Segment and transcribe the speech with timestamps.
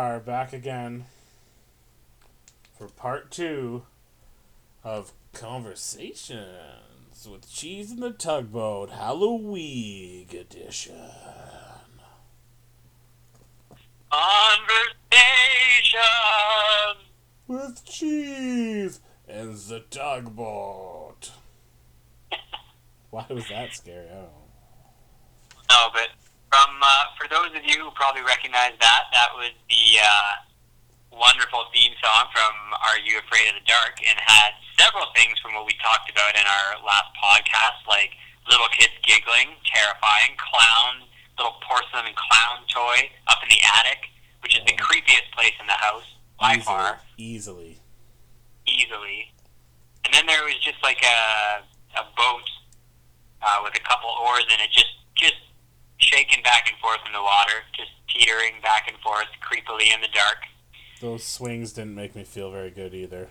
[0.00, 1.04] So here we are, back again
[2.78, 3.82] for part two
[4.82, 10.94] of Conversations with Cheese in the Tugboat Halloween edition.
[14.10, 14.80] Conversation.
[17.46, 21.32] With Cheese and the Tugboat.
[23.10, 24.08] Why was that scary?
[24.08, 24.30] I don't know.
[25.68, 26.08] No, but
[26.50, 30.30] from uh, for those of you who probably recognize that, that was the uh,
[31.10, 35.54] wonderful theme song from Are You Afraid of the Dark, and had several things from
[35.58, 38.14] what we talked about in our last podcast, like
[38.48, 44.10] little kids giggling, terrifying, clown, little porcelain clown toy up in the attic,
[44.42, 46.06] which is the creepiest place in the house
[46.38, 47.00] by easily, far.
[47.18, 47.78] Easily.
[48.66, 49.32] easily.
[50.04, 51.64] And then there was just like a
[51.98, 52.46] a boat
[53.42, 54.94] uh, with a couple oars in it, just
[56.00, 60.08] shaking back and forth in the water, just teetering back and forth creepily in the
[60.12, 60.38] dark.
[61.00, 63.28] Those swings didn't make me feel very good either.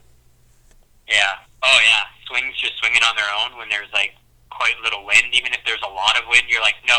[1.08, 1.44] Yeah.
[1.62, 2.06] Oh yeah.
[2.28, 4.14] Swings just swinging on their own when there's like
[4.50, 5.34] quite little wind.
[5.34, 6.96] Even if there's a lot of wind, you're like, no,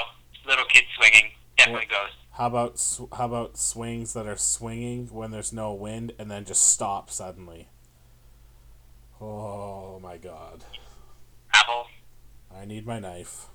[0.47, 2.11] little kid swinging definitely goes.
[2.33, 6.45] How about sw- how about swings that are swinging when there's no wind and then
[6.45, 7.69] just stop suddenly?
[9.21, 10.65] Oh my god.
[11.53, 11.87] Apple.
[12.55, 13.49] I need my knife.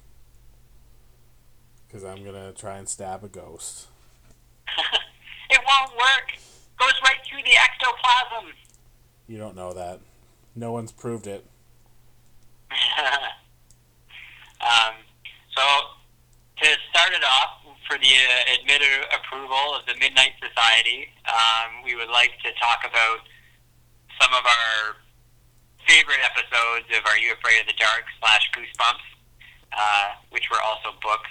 [1.92, 3.88] Cuz I'm going to try and stab a ghost.
[5.50, 6.38] it won't work.
[6.78, 8.54] Goes right through the ectoplasm.
[9.28, 10.02] You don't know that.
[10.56, 11.46] No one's proved it.
[14.62, 14.96] um,
[15.56, 15.64] so,
[16.62, 21.96] to start it off, for the uh, admitted approval of the Midnight Society, um, we
[21.96, 23.22] would like to talk about
[24.20, 24.98] some of our
[25.86, 29.06] favorite episodes of Are You Afraid of the Dark slash Goosebumps,
[29.74, 31.30] uh, which were also books,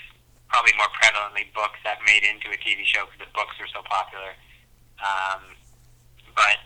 [0.49, 3.83] probably more prevalently books that made into a TV show because the books were so
[3.83, 4.33] popular.
[5.03, 5.59] Um,
[6.35, 6.59] but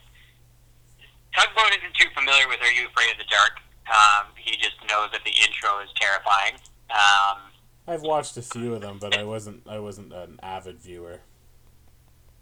[1.36, 3.60] Tugboat isn't too familiar with Are You Afraid of the Dark.
[3.88, 6.60] Um, he just knows that the intro is terrifying.
[6.90, 7.38] Um,
[7.86, 11.20] I've watched a few of them, but I wasn't I wasn't an avid viewer.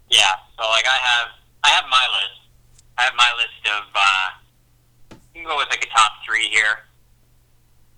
[0.09, 1.27] yeah, so like I have
[1.63, 2.41] I have my list.
[2.97, 6.83] I have my list of uh, you can go with like a top three here,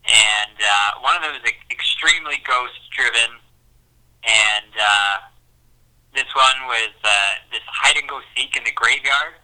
[0.09, 3.38] and uh, one of them is extremely ghost driven,
[4.25, 5.16] and uh,
[6.14, 9.38] this one was uh, this hide and go seek in the graveyard,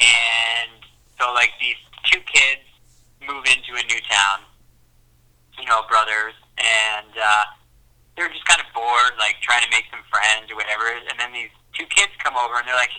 [0.00, 0.80] and
[1.20, 1.76] so like these
[2.08, 2.64] two kids
[3.20, 4.40] move into a new town,
[5.60, 7.44] you know, brothers, and uh,
[8.16, 10.88] they're just kind of bored, like trying to make some friends or whatever.
[10.88, 12.96] And then these two kids come over and they're like,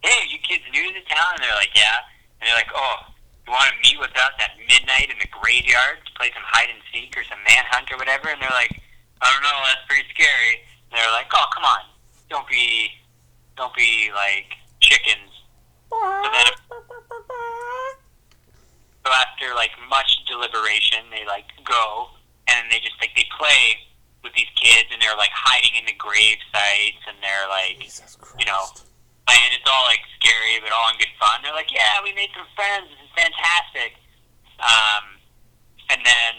[0.00, 2.08] "Hey, you kids new to the town?" And they're like, "Yeah."
[2.40, 3.11] And they're like, "Oh,
[3.46, 6.70] you want to meet with us at midnight in the graveyard to play some hide
[6.70, 8.72] and seek or some manhunt or whatever?" And they're like,
[9.20, 11.82] "I don't know, that's pretty scary." And they're like, "Oh, come on,
[12.30, 12.90] don't be,
[13.56, 15.30] don't be like chickens."
[15.90, 16.46] So then,
[19.04, 22.08] so after like much deliberation, they like go
[22.48, 23.80] and then they just like they play
[24.22, 27.80] with these kids and they're like hiding in the grave sites and they're like
[28.38, 28.70] you know
[29.30, 31.40] and it's all like scary but all in good fun.
[31.42, 32.90] They're like, yeah, we made some friends.
[33.16, 33.98] Fantastic.
[34.60, 35.18] Um,
[35.90, 36.32] and then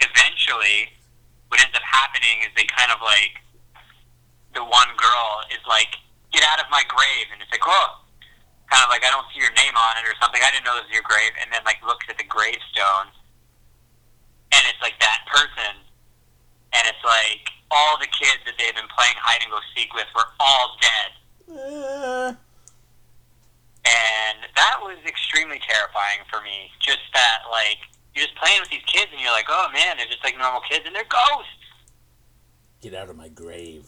[0.00, 0.92] eventually,
[1.48, 3.40] what ends up happening is they kind of like
[4.54, 5.96] the one girl is like,
[6.32, 8.04] get out of my grave, and it's like, oh,
[8.68, 10.40] kind of like I don't see your name on it or something.
[10.44, 13.08] I didn't know this was your grave, and then like looks at the gravestone,
[14.52, 15.72] and it's like that person,
[16.76, 20.08] and it's like all the kids that they've been playing hide and go seek with
[20.14, 21.10] were all dead.
[21.48, 22.30] Eh,
[23.84, 26.70] and that was extremely terrifying for me.
[26.80, 27.78] Just that, like,
[28.14, 30.60] you're just playing with these kids, and you're like, oh man, they're just like normal
[30.68, 31.50] kids, and they're ghosts.
[32.80, 33.86] get out of my grave.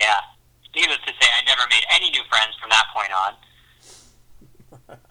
[0.00, 0.20] Yeah.
[0.74, 3.32] Needless to say, I never made any new friends from that point on.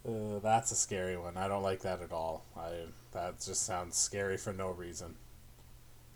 [0.00, 1.36] Uh, that's a scary one.
[1.36, 2.42] I don't like that at all.
[2.56, 5.14] I that just sounds scary for no reason.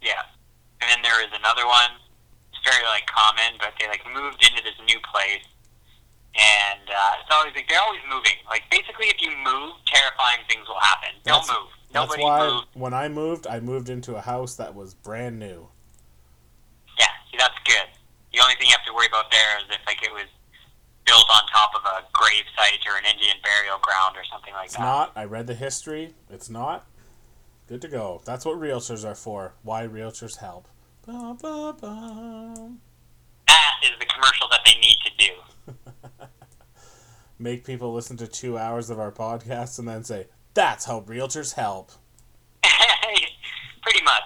[0.01, 0.23] Yeah.
[0.81, 1.91] And then there is another one.
[2.51, 5.45] It's very like common, but they like moved into this new place,
[6.35, 8.35] and uh, it's always like they're always moving.
[8.49, 11.11] Like basically, if you move, terrifying things will happen.
[11.25, 11.71] Don't That's- move.
[11.93, 12.65] That's Nobody why move.
[12.75, 15.69] when I moved, I moved into a house that was brand new.
[16.99, 17.87] Yeah, see, that's good.
[18.33, 20.27] The only thing you have to worry about there is if like it was
[21.07, 24.65] built on top of a grave site or an Indian burial ground or something like
[24.67, 24.83] It's that.
[24.83, 25.13] not.
[25.15, 26.15] I read the history.
[26.29, 26.85] It's not.
[27.69, 28.21] Good to go.
[28.25, 29.55] That's what realtors are for.
[29.63, 30.67] Why realtors help.
[31.07, 32.73] Ba, ba, ba.
[33.47, 35.73] That is the commercial that they need to do.
[37.39, 41.55] Make people listen to two hours of our podcast and then say, "That's how realtors
[41.55, 41.91] help."
[43.83, 44.23] Pretty much.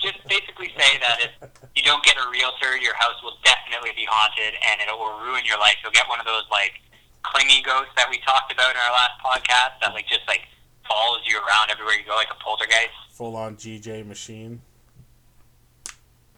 [0.00, 1.30] Just basically say that if
[1.76, 5.44] you don't get a realtor, your house will definitely be haunted, and it will ruin
[5.44, 5.76] your life.
[5.82, 6.80] You'll get one of those like
[7.22, 10.40] clingy ghosts that we talked about in our last podcast that like just like
[10.88, 12.90] follows you around everywhere you go, like a poltergeist.
[13.12, 14.60] Full on GJ machine.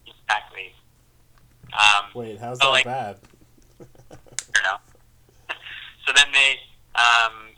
[0.06, 0.74] Exactly.
[1.72, 3.18] Um, Wait, how's So, that like- bad?
[6.08, 6.56] You so then they
[6.96, 7.52] um,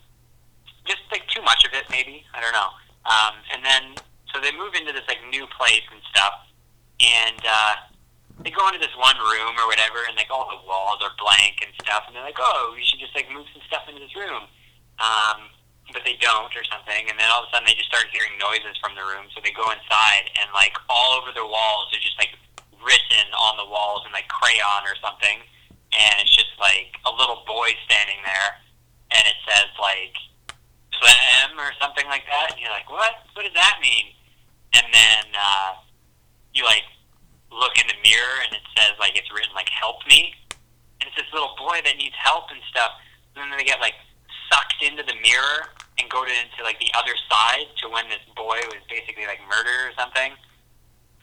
[0.83, 2.75] just like too much of it, maybe I don't know.
[3.07, 3.83] Um, and then
[4.27, 6.51] so they move into this like new place and stuff,
[6.99, 7.75] and uh,
[8.43, 11.63] they go into this one room or whatever, and like all the walls are blank
[11.63, 14.15] and stuff, and they're like, oh, we should just like move some stuff into this
[14.19, 14.51] room.
[14.99, 15.47] Um,
[15.95, 18.35] but they don't or something, and then all of a sudden they just start hearing
[18.35, 19.31] noises from the room.
[19.31, 22.35] So they go inside, and like all over the walls are just like
[22.83, 25.39] written on the walls in like crayon or something
[25.91, 28.49] and it's just like a little boy standing there,
[29.11, 30.15] and it says like
[30.95, 33.27] "Slam" or something like that, and you're like, what?
[33.35, 34.15] What does that mean?
[34.73, 35.75] And then uh,
[36.53, 36.87] you like
[37.51, 40.31] look in the mirror, and it says like it's written like "Help me,"
[40.99, 42.91] and it's this little boy that needs help and stuff.
[43.35, 43.95] And then they get like
[44.51, 48.23] sucked into the mirror and go to into like the other side to when this
[48.35, 50.31] boy was basically like murdered or something.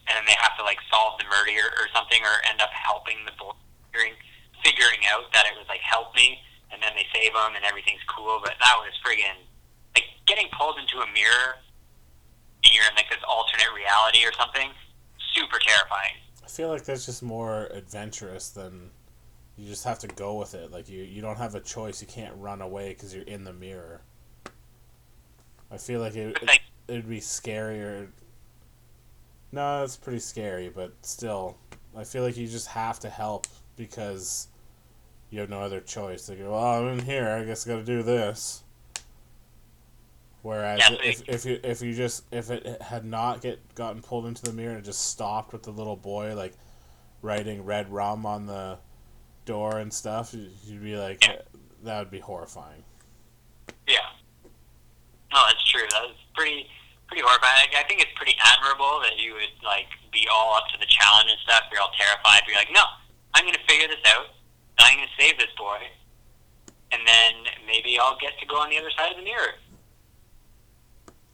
[0.08, 3.24] And then they have to like solve the murder or something, or end up helping
[3.24, 3.56] the boy
[3.92, 4.16] figuring
[4.64, 6.38] figuring out that it was like help me,
[6.72, 8.40] and then they save him and everything's cool.
[8.42, 9.38] But that was friggin'
[9.94, 11.58] like getting pulled into a mirror,
[12.64, 14.70] and you're in like this alternate reality or something.
[15.34, 16.16] Super terrifying.
[16.44, 18.90] I feel like that's just more adventurous than
[19.58, 20.70] you just have to go with it.
[20.70, 22.00] Like you, you don't have a choice.
[22.00, 24.00] You can't run away because you're in the mirror.
[25.70, 28.08] I feel like it, it like it'd be scarier.
[29.52, 31.56] No, it's pretty scary, but still,
[31.96, 33.46] I feel like you just have to help
[33.78, 34.48] because
[35.30, 36.28] you have no other choice.
[36.28, 37.28] Like, well, I'm in here.
[37.28, 38.62] I guess I got to do this.
[40.42, 44.26] Whereas Yeah, if, if you if you just if it had not get gotten pulled
[44.26, 46.52] into the mirror and it just stopped with the little boy like
[47.22, 48.78] writing red rum on the
[49.44, 51.36] door and stuff, you- you'd be like, Yeah.
[51.82, 52.84] that would be horrifying.
[53.88, 53.98] yeah.
[55.32, 55.82] No, that's true.
[55.90, 56.70] That was pretty
[57.08, 57.68] pretty horrifying.
[57.74, 60.86] I I think it's pretty admirable that you would like be all up to the
[60.86, 61.64] challenge and stuff.
[61.72, 62.42] You're all terrified.
[62.44, 62.84] But you're like, no,
[63.38, 64.26] I'm gonna figure this out.
[64.78, 65.78] And I'm gonna save this boy.
[66.90, 67.32] And then
[67.66, 69.54] maybe I'll get to go on the other side of the mirror.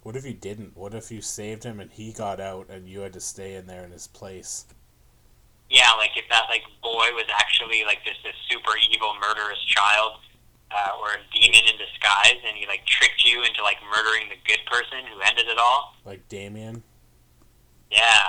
[0.02, 0.76] What if you didn't?
[0.76, 3.66] What if you saved him and he got out and you had to stay in
[3.66, 4.66] there in his place?
[5.70, 10.20] yeah, like if that like boy was actually like just this super evil murderous child
[10.70, 14.36] uh, or a demon in disguise, and he like tricked you into like murdering the
[14.46, 15.94] good person who ended it all.
[16.04, 16.82] Like Damien?
[17.90, 18.28] Yeah,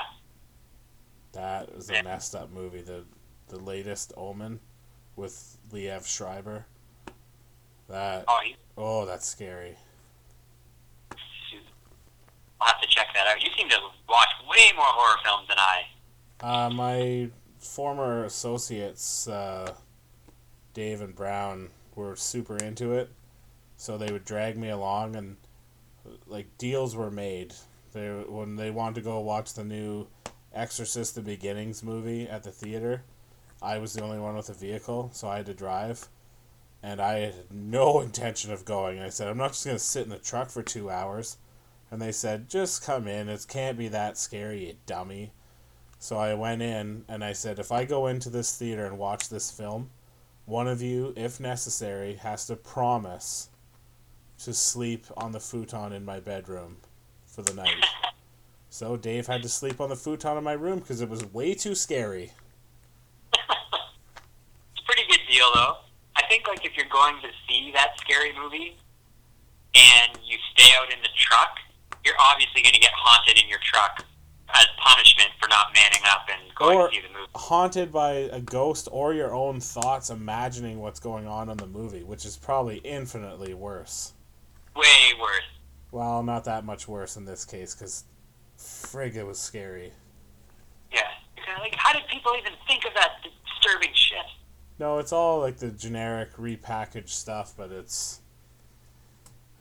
[1.34, 2.02] That was a Yeah.
[2.04, 2.82] messed up movie.
[2.82, 3.04] The
[3.48, 4.60] the latest Omen
[5.16, 6.66] with Liev Schreiber.
[7.88, 9.76] That oh, he, oh, that's scary.
[11.12, 11.62] shoot.
[12.60, 13.42] I'll have to check that out.
[13.42, 13.78] You seem to
[14.10, 15.86] watch way more horror films than I.
[16.42, 19.74] Uh, my former associates, uh,
[20.74, 23.10] Dave and Brown, were super into it,
[23.78, 25.38] so they would drag me along, and
[26.28, 27.54] like deals were made.
[27.94, 30.08] They when they wanted to go watch the new
[30.54, 33.04] Exorcist: The Beginnings movie at the theater,
[33.62, 36.08] I was the only one with a vehicle, so I had to drive,
[36.84, 39.00] and I had no intention of going.
[39.00, 41.38] I said, I'm not just gonna sit in the truck for two hours,
[41.92, 43.30] and they said, just come in.
[43.30, 45.32] It can't be that scary, you dummy.
[46.00, 49.30] So I went in and I said, if I go into this theater and watch
[49.30, 49.90] this film,
[50.46, 53.50] one of you, if necessary, has to promise
[54.44, 56.78] to sleep on the futon in my bedroom
[57.26, 57.86] for the night.
[58.70, 61.56] so Dave had to sleep on the futon in my room because it was way
[61.56, 62.32] too scary.
[63.34, 65.78] It's a pretty good deal, though.
[66.16, 68.78] I think like if you're going to see that scary movie
[69.76, 71.58] and you stay out in the truck,
[72.06, 74.06] you're obviously going to get haunted in your truck
[74.54, 77.30] as punishment for not manning up and going Or- to see the movie.
[77.36, 82.04] Haunted by a ghost or your own thoughts imagining what's going on in the movie,
[82.04, 84.14] which is probably infinitely worse.
[84.74, 85.44] Way worse.
[85.92, 88.06] Well, not that much worse in this case because
[88.58, 89.92] frig, it was scary.
[90.94, 91.02] Yeah.
[91.60, 93.12] Like, how did people even think of that
[93.46, 94.26] disturbing shit?
[94.78, 98.22] No, it's all like the generic repackaged stuff, but it's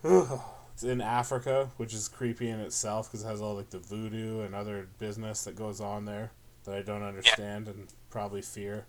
[0.04, 4.40] it's in Africa, which is creepy in itself because it has all like the voodoo
[4.40, 6.33] and other business that goes on there
[6.64, 8.87] that I don't understand and probably fear.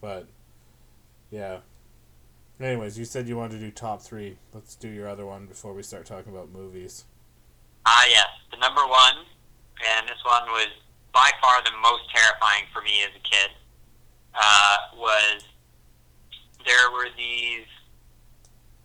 [0.00, 0.28] But
[1.30, 1.58] yeah.
[2.58, 4.38] Anyways, you said you wanted to do top three.
[4.54, 7.04] Let's do your other one before we start talking about movies.
[7.84, 8.28] Ah, yes.
[8.50, 10.68] The number one, and this one was
[11.12, 13.50] by far the most terrifying for me as a kid,
[14.34, 15.44] uh, was
[16.66, 17.66] there were these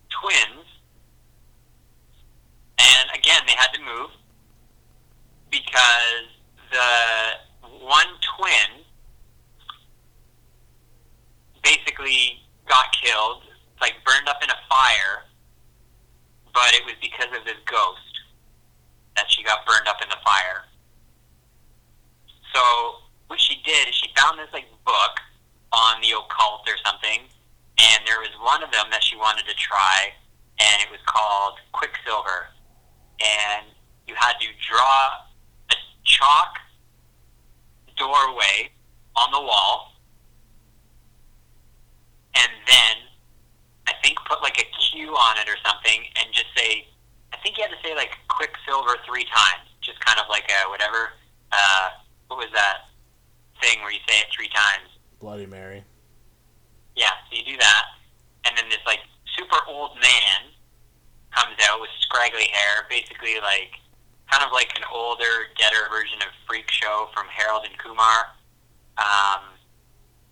[0.10, 0.66] twins,
[2.78, 4.12] and again, they had to move
[5.50, 6.30] because
[6.72, 8.08] the one
[8.38, 8.86] twin
[11.64, 13.44] basically got killed,
[13.82, 15.26] like burned up in a fire,
[16.54, 18.22] but it was because of this ghost
[19.16, 20.64] that she got burned up in the fire.
[22.54, 22.62] So
[23.28, 25.20] what she did is she found this like book
[25.72, 27.28] on the occult or something,
[27.82, 30.14] and there was one of them that she wanted to try,
[30.60, 32.48] and it was called Quicksilver,
[33.20, 33.66] and
[34.08, 35.26] you had to draw
[35.72, 36.60] a chalk
[37.98, 38.70] doorway
[39.16, 39.94] on the wall,
[42.36, 42.96] and then
[43.88, 46.86] I think put like a Q on it or something, and just say,
[47.34, 50.70] I think you had to say like Quicksilver three times, just kind of like a
[50.70, 51.14] whatever.
[51.52, 51.90] Uh,
[52.28, 52.90] what was that
[53.62, 54.88] thing where you say it three times?
[55.20, 55.84] Bloody Mary.
[56.96, 57.84] Yeah, so you do that,
[58.46, 59.00] and then this like
[59.38, 60.52] super old man
[61.36, 63.80] comes out with scraggly hair, basically like
[64.30, 68.28] kind of like an older, deader version of Freak Show from Harold and Kumar.
[68.98, 69.42] Um,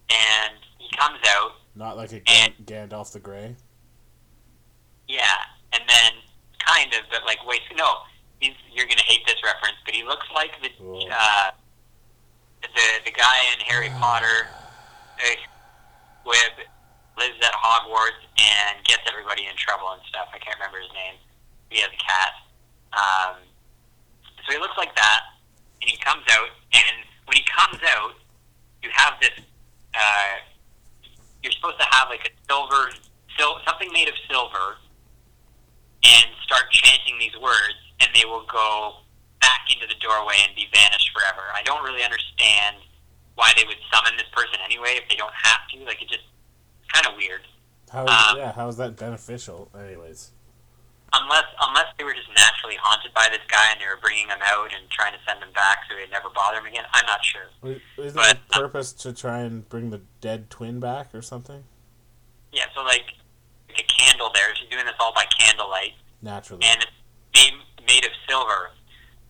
[0.10, 3.56] and he comes out, Not like a Gan- Gandalf the Grey.
[5.08, 5.24] yeah,
[5.74, 6.12] and then
[6.66, 8.00] kind of, but like wait, no,
[8.42, 10.70] he's you're gonna hate this reference, but he looks like the
[11.12, 11.52] uh,
[12.62, 12.68] the
[13.06, 14.48] the guy in Harry Potter,
[15.24, 15.36] uh,
[16.26, 16.56] with
[17.18, 20.32] lives at Hogwarts and gets everybody in trouble and stuff.
[20.34, 21.20] I can't remember his name.
[21.70, 22.32] He has a cat.
[22.96, 23.36] Um,
[24.46, 25.22] so he looks like that,
[25.82, 28.16] and he comes out, and when he comes out,
[28.82, 29.36] you have this.
[29.94, 30.42] Uh,
[31.44, 32.90] you're supposed to have like a silver,
[33.38, 34.80] sil- something made of silver,
[36.04, 39.04] and start chanting these words, and they will go
[39.42, 41.44] back into the doorway and be vanished forever.
[41.54, 42.78] I don't really understand
[43.40, 45.80] why they would summon this person anyway if they don't have to.
[45.86, 46.28] Like it just
[46.92, 47.42] kind of weird.
[47.90, 49.72] How Um, yeah, how is that beneficial?
[49.74, 50.32] Anyways,
[51.12, 54.38] Unless unless they were just naturally haunted by this guy and they were bringing him
[54.44, 56.84] out and trying to send him back so he'd never bother him again.
[56.94, 57.50] I'm not sure.
[57.64, 61.64] I- isn't but- the purpose to try and bring the dead twin back or something?
[62.52, 63.14] Yeah, so like,
[63.70, 64.54] like a candle there.
[64.56, 65.94] She's doing this all by candlelight.
[66.22, 66.92] Naturally, and it's
[67.34, 67.54] made,
[67.88, 68.72] made of silver.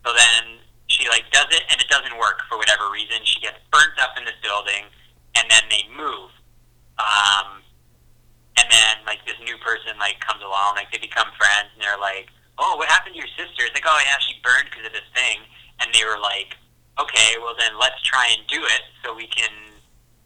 [0.05, 0.57] So then
[0.99, 3.23] she like does it, and it doesn't work for whatever reason.
[3.23, 4.91] She gets burnt up in this building,
[5.39, 6.27] and then they move.
[6.99, 7.63] Um,
[8.59, 11.99] and then like this new person like comes along, like they become friends, and they're
[11.99, 12.27] like,
[12.59, 15.07] "Oh, what happened to your sister?" It's like, "Oh yeah, she burned because of this
[15.15, 15.39] thing."
[15.79, 16.59] And they were like,
[16.99, 19.55] "Okay, well then let's try and do it so we can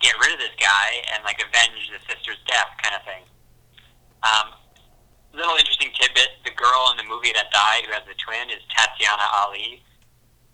[0.01, 3.23] get rid of this guy and like avenge the sister's death, kind of thing."
[4.25, 4.57] Um,
[5.37, 8.65] little interesting tidbit: the girl in the movie that died, who has the twin, is
[8.73, 9.85] Tatiana Ali,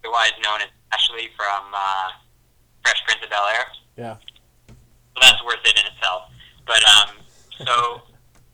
[0.03, 2.09] otherwise known as Ashley from uh,
[2.83, 3.65] Fresh Prince of Bel Air.
[3.97, 4.15] yeah.
[4.69, 6.31] So that's worth it in itself.
[6.65, 7.09] But um,
[7.65, 8.01] so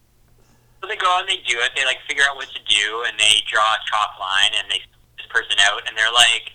[0.82, 1.72] so they go and they do it.
[1.76, 4.82] They like figure out what to do, and they draw a chalk line, and they
[5.18, 6.52] this person out, and they're like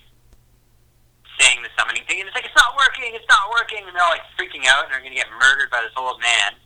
[1.39, 4.03] saying the summoning thing, and it's like it's not working, it's not working, and they're
[4.03, 6.59] all like freaking out, and they're gonna get murdered by this old man.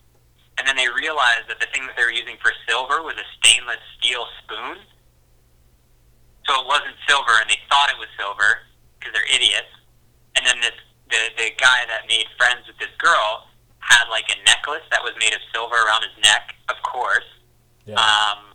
[0.57, 3.27] And then they realize that the thing that they were using for silver was a
[3.39, 4.79] stainless steel spoon.
[6.45, 8.65] So it wasn't silver, and they thought it was silver
[8.99, 9.71] because they're idiots.
[10.37, 10.77] And then this
[11.09, 13.49] the the guy that made friends with this girl
[13.81, 17.25] had like a necklace that was made of silver around his neck, of course.
[17.85, 17.97] Yeah.
[17.97, 18.53] Um,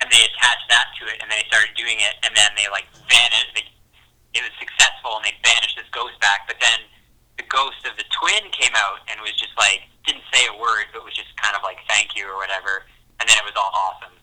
[0.00, 2.68] and they attached that to it, and then they started doing it, and then they
[2.70, 3.52] like vanished.
[3.56, 3.64] They,
[4.36, 6.46] it was successful, and they banished this ghost back.
[6.46, 6.84] But then
[7.40, 10.92] the ghost of the twin came out and was just like didn't say a word,
[10.92, 12.86] but was just kind of like thank you or whatever.
[13.18, 14.14] And then it was all awesome.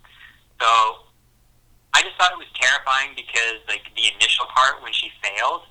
[0.62, 0.70] So
[1.96, 5.64] I just thought it was terrifying because like the initial part when she failed,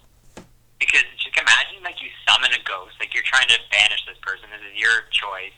[0.81, 4.49] because just imagine like you summon a ghost, like you're trying to banish this person.
[4.49, 5.53] This is your choice,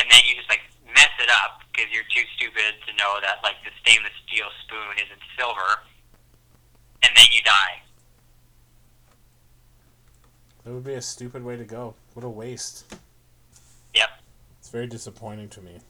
[0.00, 0.64] and then you just like
[0.96, 4.96] mess it up because you're too stupid to know that like the stainless steel spoon
[4.96, 5.84] isn't silver,
[7.04, 7.84] and then you die.
[10.64, 12.00] That would be a stupid way to go.
[12.16, 12.96] What a waste.
[13.92, 14.08] Yep.
[14.56, 15.84] It's very disappointing to me.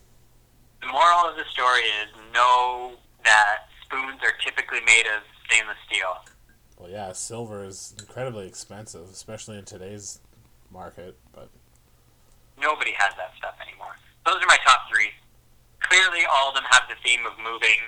[0.83, 6.17] The moral of the story is know that spoons are typically made of stainless steel.
[6.79, 10.21] Well, yeah, silver is incredibly expensive, especially in today's
[10.71, 11.17] market.
[11.33, 11.51] But
[12.61, 13.97] Nobody has that stuff anymore.
[14.27, 15.11] Those are my top three.
[15.81, 17.81] Clearly, all of them have the theme of moving,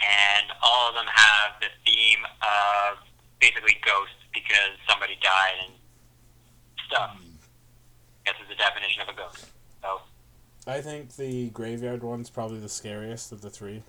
[0.00, 2.98] and all of them have the theme of
[3.40, 5.74] basically ghosts because somebody died and
[6.86, 7.10] stuff.
[7.16, 7.36] Hmm.
[8.26, 9.46] I guess is the definition of a ghost.
[9.82, 10.00] So,
[10.66, 13.82] I think the graveyard one's probably the scariest of the three,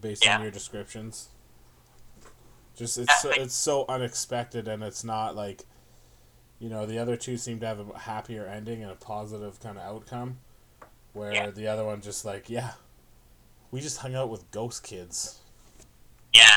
[0.00, 0.36] based Yeah.
[0.36, 1.28] on your descriptions.
[2.76, 5.64] Just uh, it's so, it's so unexpected, and it's not like,
[6.58, 9.78] you know, the other two seem to have a happier ending and a positive kind
[9.78, 10.38] of outcome,
[11.12, 11.50] where Yeah.
[11.50, 12.72] the other one just like, yeah,
[13.70, 15.40] we just hung out with ghost kids.
[16.32, 16.48] yeah.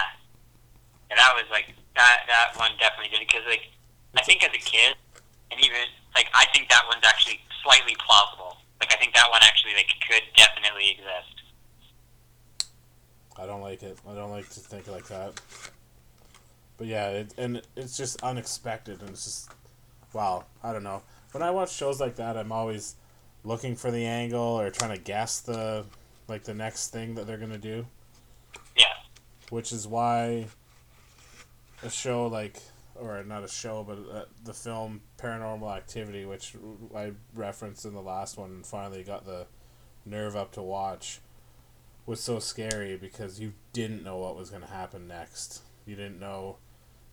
[1.10, 3.70] Yeah, that was like, that, that one definitely did because, like,
[4.18, 4.96] I think as a kid,
[5.52, 5.80] and even,
[6.16, 8.58] like, I think that one's actually slightly plausible.
[8.80, 11.37] Like I think that one actually like could definitely exist.
[13.40, 13.98] I don't like it.
[14.10, 15.40] I don't like to think like that.
[16.78, 19.52] But yeah, it, and it's just unexpected, and it's just
[20.14, 20.46] wow.
[20.64, 21.04] I don't know.
[21.32, 22.96] When I watch shows like that, I'm always
[23.44, 25.86] looking for the angle or trying to guess the
[26.28, 27.86] like the next thing that they're gonna do.
[28.76, 28.86] Yeah.
[29.50, 30.48] Which is why
[31.84, 32.58] a show like,
[32.96, 36.56] or not a show, but uh, the film Paranormal Activity, which
[36.96, 39.46] I referenced in the last one, and finally got the
[40.06, 41.20] nerve up to watch,
[42.08, 45.62] was so scary because you didn't know what was going to happen next.
[45.86, 46.58] You didn't know,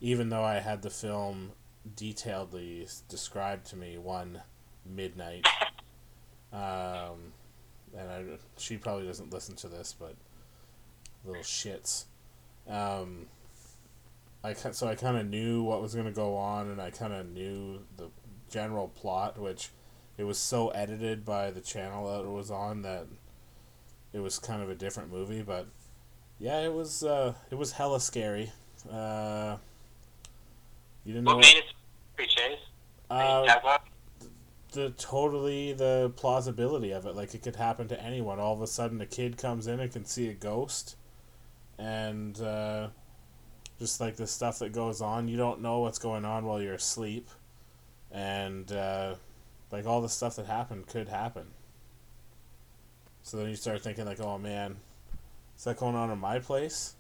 [0.01, 1.51] even though I had the film
[1.97, 4.41] detailedly described to me one
[4.87, 5.47] midnight.
[6.53, 7.33] Um,
[7.99, 8.25] and I,
[8.57, 10.15] she probably doesn't listen to this, but
[11.25, 12.05] little shits.
[12.69, 13.27] Um,
[14.45, 17.13] I so I kind of knew what was going to go on, and I kind
[17.13, 18.11] of knew the
[18.49, 19.71] general plot, which
[20.17, 23.07] it was so edited by the channel that it was on that
[24.15, 25.43] it was kind of a different movie.
[25.43, 25.67] But
[26.39, 28.51] yeah, it was uh, it was hella scary.
[28.91, 29.57] Uh,
[31.05, 31.65] you didn't what know made it
[32.15, 32.57] scary,
[33.11, 33.79] uh,
[34.73, 37.15] the totally the plausibility of it.
[37.15, 38.39] Like it could happen to anyone.
[38.39, 40.97] All of a sudden, a kid comes in and can see a ghost,
[41.79, 42.89] and uh,
[43.79, 46.75] just like the stuff that goes on, you don't know what's going on while you're
[46.75, 47.29] asleep,
[48.11, 49.15] and uh,
[49.71, 51.47] like all the stuff that happened could happen.
[53.25, 54.77] So then you start thinking like, oh man,
[55.57, 56.95] is that going on in my place?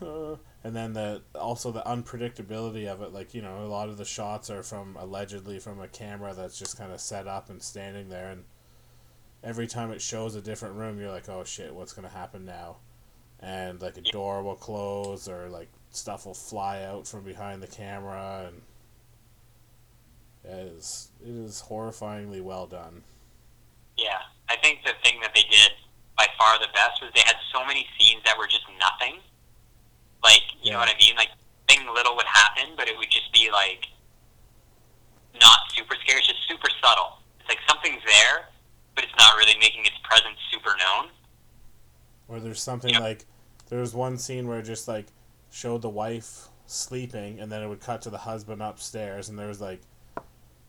[0.00, 4.04] and then the also the unpredictability of it like you know a lot of the
[4.04, 8.08] shots are from allegedly from a camera that's just kind of set up and standing
[8.08, 8.44] there and
[9.44, 12.44] every time it shows a different room you're like oh shit what's going to happen
[12.44, 12.76] now
[13.40, 17.66] and like a door will close or like stuff will fly out from behind the
[17.66, 18.62] camera and
[20.44, 23.02] it is it is horrifyingly well done
[23.96, 24.92] yeah i think the
[25.34, 25.72] they did
[26.16, 29.20] by far the best was they had so many scenes that were just nothing
[30.22, 30.72] like, you yeah.
[30.72, 31.16] know what I mean?
[31.16, 31.30] Like,
[31.68, 33.86] thing little would happen, but it would just be like
[35.40, 36.18] not super scary.
[36.18, 37.18] It's just super subtle.
[37.40, 38.48] It's like something's there,
[38.94, 41.10] but it's not really making its presence super known.
[42.28, 43.26] Or there's something like
[43.68, 45.06] there was one scene where it just like
[45.50, 49.48] showed the wife sleeping, and then it would cut to the husband upstairs, and there
[49.48, 49.80] was like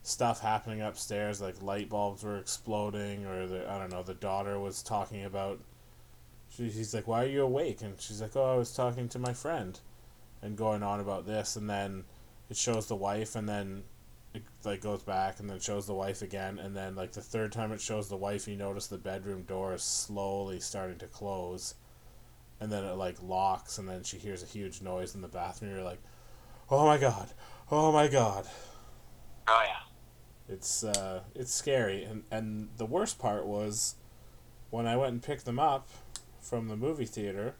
[0.04, 4.60] stuff happening upstairs, like light bulbs were exploding, or the I don't know, the daughter
[4.60, 5.60] was talking about
[6.50, 9.18] she, he's like, "Why are you awake?" And she's like, "Oh, I was talking to
[9.18, 9.80] my friend,"
[10.42, 12.04] and going on about this, and then
[12.50, 13.82] it shows the wife, and then
[14.34, 17.52] it like goes back, and then shows the wife again, and then like the third
[17.52, 21.74] time it shows the wife, you notice the bedroom door is slowly starting to close,
[22.60, 25.72] and then it like locks, and then she hears a huge noise in the bathroom.
[25.72, 26.02] You're like,
[26.70, 27.30] "Oh my god!
[27.70, 28.46] Oh my god!"
[29.48, 29.93] Oh yeah.
[30.48, 33.96] It's uh, it's scary, and and the worst part was
[34.70, 35.88] when I went and picked them up
[36.40, 37.54] from the movie theater,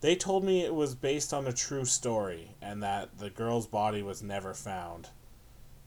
[0.00, 4.02] they told me it was based on a true story and that the girl's body
[4.02, 5.10] was never found.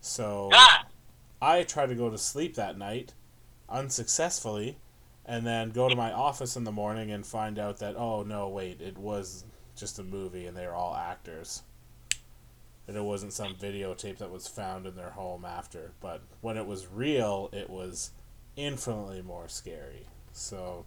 [0.02, 0.86] So ah!
[1.42, 3.14] I tried to go to sleep that night
[3.68, 4.78] unsuccessfully
[5.26, 8.50] and then go to my office in the morning and find out that oh no
[8.50, 11.62] wait it was just a movie and they were all actors
[12.90, 16.66] and it wasn't some videotape that was found in their home after but when it
[16.66, 18.12] was real it was
[18.58, 20.86] infinitely more scary so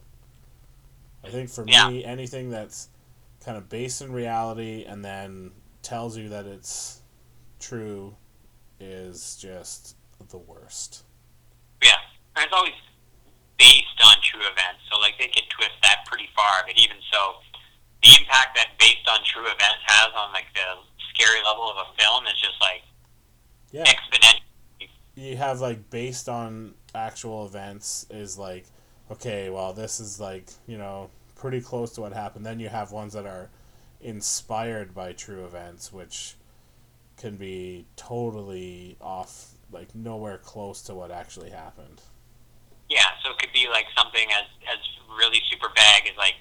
[1.24, 1.88] I think for yeah.
[1.88, 2.88] me, anything that's
[3.44, 7.00] kind of based in reality and then tells you that it's
[7.60, 8.14] true
[8.80, 9.96] is just
[10.30, 11.04] the worst.
[11.82, 11.98] Yeah,
[12.36, 12.74] and it's always
[13.58, 16.62] based on true events, so like they can twist that pretty far.
[16.66, 17.34] But even so,
[18.02, 20.82] the impact that based on true events has on like the
[21.22, 22.82] scary level of a film is just like
[23.70, 23.84] yeah.
[23.84, 24.40] exponential.
[25.14, 28.66] You have like based on actual events is like
[29.12, 32.46] okay, well, this is like, you know, pretty close to what happened.
[32.46, 33.50] Then you have ones that are
[34.00, 36.34] inspired by true events, which
[37.16, 42.00] can be totally off, like nowhere close to what actually happened.
[42.88, 44.78] Yeah, so it could be like something as, as
[45.18, 46.36] really super vague as like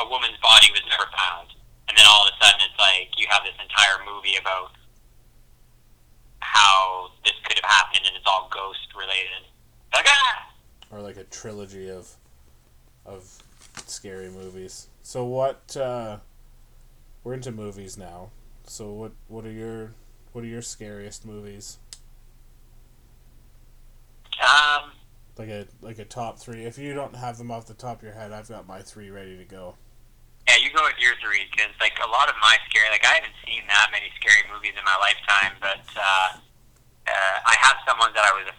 [0.00, 1.48] a woman's body was never found.
[1.88, 4.72] And then all of a sudden it's like you have this entire movie about
[6.40, 9.48] how this could have happened and it's all ghost related.
[9.92, 10.54] Like, ah!
[10.90, 12.16] or like a trilogy of
[13.04, 13.42] of
[13.86, 14.88] scary movies.
[15.02, 15.76] So what?
[15.76, 16.18] Uh,
[17.22, 18.30] we're into movies now.
[18.66, 19.12] So what?
[19.28, 19.92] What are your
[20.32, 21.78] what are your scariest movies?
[24.40, 24.92] Um.
[25.36, 26.64] Like a like a top three.
[26.64, 29.10] If you don't have them off the top of your head, I've got my three
[29.10, 29.74] ready to go.
[30.48, 32.90] Yeah, you go with your three because like a lot of my scary.
[32.90, 36.28] Like I haven't seen that many scary movies in my lifetime, but uh,
[37.08, 38.52] uh, I have someone that I was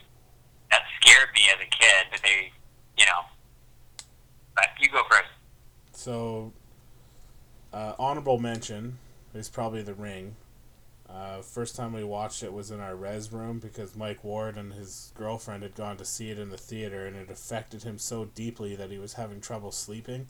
[0.72, 2.52] that scared me as a kid, but they,
[2.98, 3.22] you know.
[4.56, 5.30] But you go first.
[5.92, 6.54] So,
[7.74, 8.98] uh, honorable mention
[9.34, 10.36] is probably The Ring.
[11.10, 14.74] Uh, first time we watched it was in our res room because Mike Ward and
[14.74, 18.26] his girlfriend had gone to see it in the theater, and it affected him so
[18.26, 20.28] deeply that he was having trouble sleeping.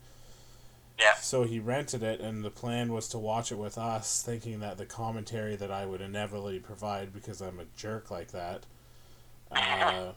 [1.00, 1.16] Yeah.
[1.16, 4.78] So he rented it, and the plan was to watch it with us, thinking that
[4.78, 8.66] the commentary that I would inevitably provide because I'm a jerk like that
[9.52, 10.12] uh,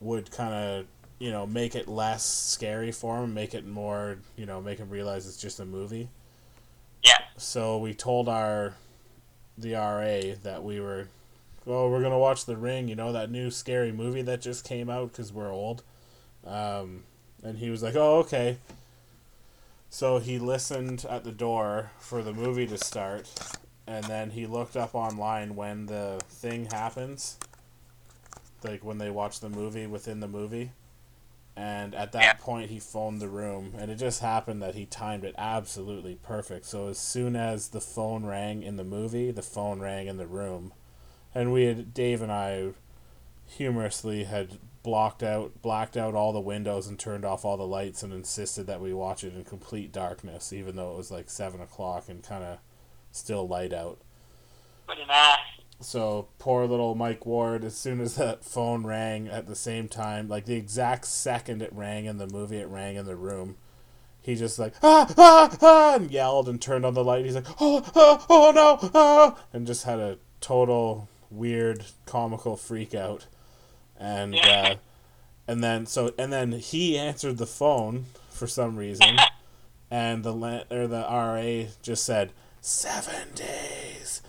[0.00, 0.86] would kind of,
[1.18, 4.90] you know, make it less scary for him, make it more, you know, make him
[4.90, 6.10] realize it's just a movie.
[7.02, 7.18] Yeah.
[7.36, 8.74] So we told our
[9.56, 11.08] the RA that we were,
[11.64, 14.90] well, we're gonna watch The Ring, you know, that new scary movie that just came
[14.90, 15.82] out because we're old.
[16.46, 17.04] Um,
[17.42, 18.58] and he was like, oh, okay.
[19.90, 23.28] So he listened at the door for the movie to start,
[23.86, 27.38] and then he looked up online when the thing happens,
[28.62, 30.72] like when they watch the movie within the movie.
[31.56, 32.32] And at that Yeah.
[32.34, 36.66] point, he phoned the room, and it just happened that he timed it absolutely perfect.
[36.66, 40.26] So as soon as the phone rang in the movie, the phone rang in the
[40.28, 40.72] room,
[41.34, 42.74] and we had Dave and I
[43.46, 48.02] humorously had blocked out blacked out all the windows and turned off all the lights
[48.02, 51.60] and insisted that we watch it in complete darkness even though it was like seven
[51.60, 52.58] o'clock and kind of
[53.10, 53.98] still light out.
[54.86, 55.38] What an ass.
[55.80, 60.28] so poor little mike ward as soon as that phone rang at the same time
[60.28, 63.56] like the exact second it rang in the movie it rang in the room.
[64.22, 67.24] He just like ah ah ah and yelled and turned on the light.
[67.24, 72.94] He's like oh oh, oh no ah and just had a total weird comical freak
[72.94, 73.26] out
[73.98, 74.76] and uh,
[75.46, 79.16] and then so and then he answered the phone for some reason,
[79.90, 84.22] and the or the RA just said seven days,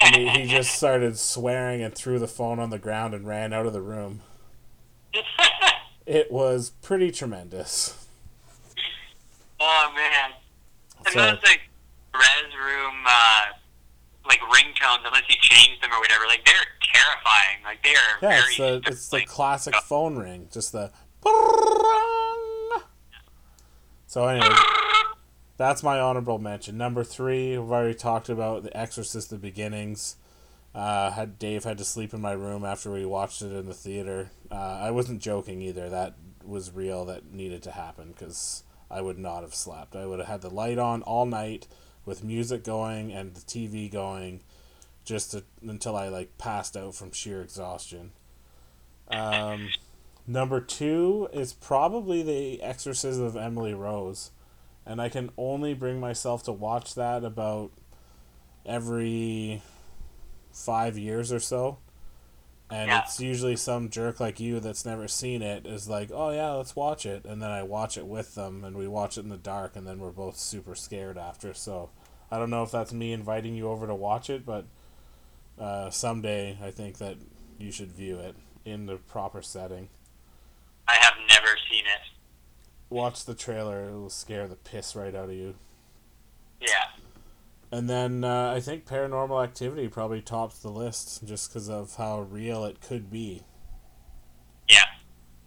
[0.00, 3.52] and he, he just started swearing and threw the phone on the ground and ran
[3.52, 4.20] out of the room.
[6.06, 8.06] It was pretty tremendous.
[9.60, 10.32] oh man.
[11.06, 11.60] And So- like
[12.14, 13.42] res room uh,
[14.26, 16.66] like ringtones, unless you change them or whatever, like they're
[17.00, 17.62] terrifying.
[17.64, 20.90] Like they are Yeah, very it's the it's the classic uh, phone ring, just the.
[24.06, 24.54] So anyway,
[25.56, 26.76] that's my honorable mention.
[26.76, 30.16] Number three, we've already talked about The Exorcist: The Beginnings.
[30.74, 33.74] Uh, had Dave had to sleep in my room after we watched it in the
[33.74, 34.30] theater.
[34.50, 35.88] Uh, I wasn't joking either.
[35.88, 37.04] That was real.
[37.04, 39.96] That needed to happen because I would not have slept.
[39.96, 41.66] I would have had the light on all night
[42.04, 44.42] with music going and the TV going,
[45.10, 48.12] just to, until I like passed out from sheer exhaustion.
[49.08, 49.72] Um,
[50.24, 54.30] number two is probably the Exorcism of Emily Rose,
[54.86, 57.72] and I can only bring myself to watch that about
[58.64, 59.62] every
[60.52, 61.78] five years or so.
[62.70, 63.02] And Yeah.
[63.02, 66.76] it's usually some jerk like you that's never seen it is like, oh yeah, let's
[66.76, 69.36] watch it, and then I watch it with them, and we watch it in the
[69.36, 71.52] dark, and then we're both super scared after.
[71.52, 71.90] So
[72.30, 74.66] I don't know if that's me inviting you over to watch it, but
[75.60, 77.16] uh, someday I think that
[77.58, 79.88] you should view it in the proper setting.
[80.88, 82.10] I have never seen it.
[82.88, 85.54] Watch the trailer; it'll scare the piss right out of you.
[86.60, 86.84] Yeah.
[87.72, 92.22] And then uh, I think Paranormal Activity probably tops the list just because of how
[92.22, 93.44] real it could be.
[94.68, 94.84] Yeah.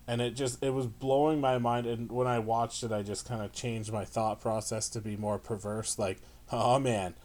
[0.08, 1.86] And it just it was blowing my mind.
[1.86, 5.17] And when I watched it, I just kind of changed my thought process to be
[5.17, 5.99] more perverse.
[5.99, 6.21] Like,
[6.52, 7.15] oh man,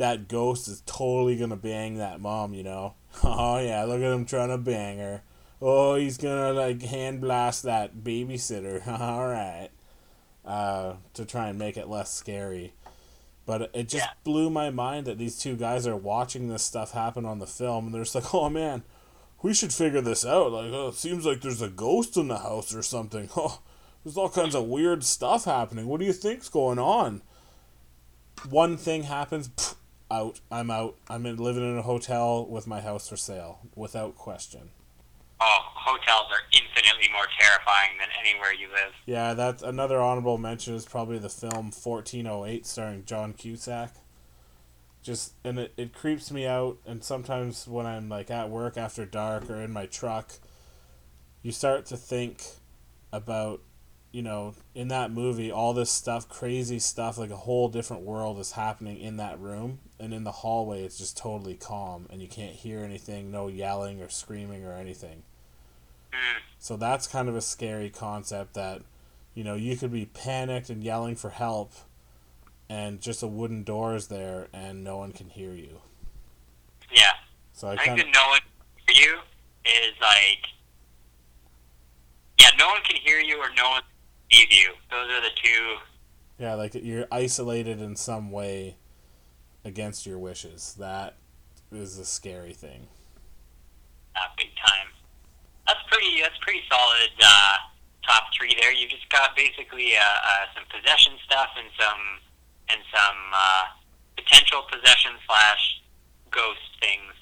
[0.00, 2.52] that ghost is totally gonna bang that mom.
[2.54, 2.94] You know?
[3.24, 5.22] Oh yeah, look at him trying to bang her.
[5.62, 8.86] Oh, he's gonna like hand blast that babysitter.
[9.00, 9.68] All right.
[10.44, 12.72] Uh, to try and make it less scary.
[13.46, 14.12] But it just Yeah.
[14.24, 17.86] blew my mind that these two guys are watching this stuff happen on the film,
[17.86, 18.84] and they're just like, "Oh man,
[19.42, 20.52] we should figure this out.
[20.52, 23.28] Like, oh, it seems like there's a ghost in the house or something.
[23.36, 23.60] Oh,
[24.04, 25.86] there's all kinds of weird stuff happening.
[25.86, 27.22] What do you think's going on?"
[28.48, 29.74] One thing happens, pff,
[30.10, 30.40] out.
[30.50, 30.96] I'm out.
[31.08, 34.70] I'm in, living in a hotel with my house for sale, without question.
[35.40, 38.92] Oh, hotels are infinitely more terrifying than anywhere you live.
[39.06, 43.94] Yeah, that's another honorable mention is probably the film 1408 starring John Cusack.
[45.02, 49.06] Just and it, it creeps me out and sometimes when I'm like at work after
[49.06, 50.32] dark or in my truck,
[51.42, 52.42] you start to think
[53.10, 53.62] about
[54.12, 58.38] you know, in that movie all this stuff, crazy stuff, like a whole different world
[58.38, 62.26] is happening in that room and in the hallway it's just totally calm and you
[62.26, 65.22] can't hear anything, no yelling or screaming or anything.
[66.12, 66.40] Mm.
[66.58, 68.82] So that's kind of a scary concept that,
[69.34, 71.72] you know, you could be panicked and yelling for help,
[72.68, 75.80] and just a wooden door is there and no one can hear you.
[76.92, 77.12] Yeah.
[77.52, 78.40] So I I think kind that no one
[78.86, 79.18] for you
[79.64, 80.48] is like
[82.40, 83.82] Yeah, no one can hear you or no one
[84.30, 84.66] see.
[84.90, 85.76] Those are the two.
[86.38, 88.76] Yeah, like you're isolated in some way
[89.64, 90.74] against your wishes.
[90.78, 91.16] That
[91.70, 92.88] is a scary thing.
[94.16, 94.88] Uh, big time.
[95.66, 96.20] That's pretty.
[96.22, 97.10] That's pretty solid.
[97.22, 97.56] Uh,
[98.06, 98.72] top three there.
[98.72, 102.02] You just got basically uh, uh, some possession stuff and some
[102.70, 103.64] and some uh,
[104.16, 105.82] potential possession slash
[106.30, 107.19] ghost things.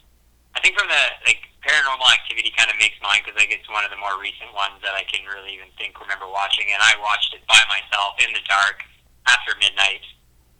[0.56, 3.84] I think from the like paranormal activity kind of makes mine because like it's one
[3.84, 6.94] of the more recent ones that I can really even think remember watching, and I
[7.02, 8.82] watched it by myself in the dark
[9.28, 10.02] after midnight,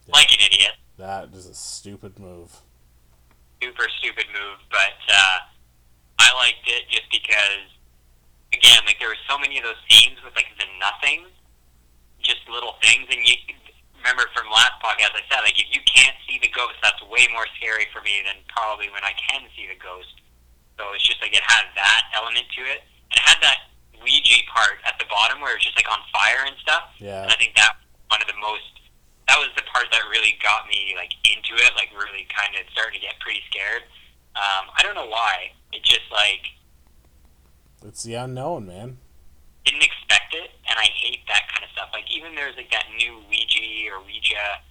[0.07, 0.15] Yeah.
[0.15, 0.77] like an idiot.
[0.99, 2.61] That is a stupid move.
[3.63, 5.39] super stupid move, but uh,
[6.21, 7.67] I liked it just because,
[8.53, 11.27] again, like there were so many of those scenes with like the nothing,
[12.23, 13.35] just little things, and you
[13.99, 17.27] remember from last podcast I said like if you can't see the ghost, that's way
[17.33, 20.23] more scary for me than probably when I can see the ghost.
[20.79, 24.47] So it's just like it had that element to it, and it had that Ouija
[24.47, 26.95] part at the bottom where it's just like on fire and stuff.
[27.03, 27.27] Yeah.
[27.27, 27.77] And I think that
[28.09, 28.79] one of the most
[29.27, 32.65] that was the part that really got me like into it, like really kind of
[32.73, 33.83] starting to get pretty scared.
[34.39, 35.53] Um, I don't know why.
[35.73, 36.55] It just like
[37.85, 38.99] It's the unknown, man.
[39.69, 41.91] Didn't expect it, and I hate that kind of stuff.
[41.93, 44.65] Like even there's like that new Ouija or Ouija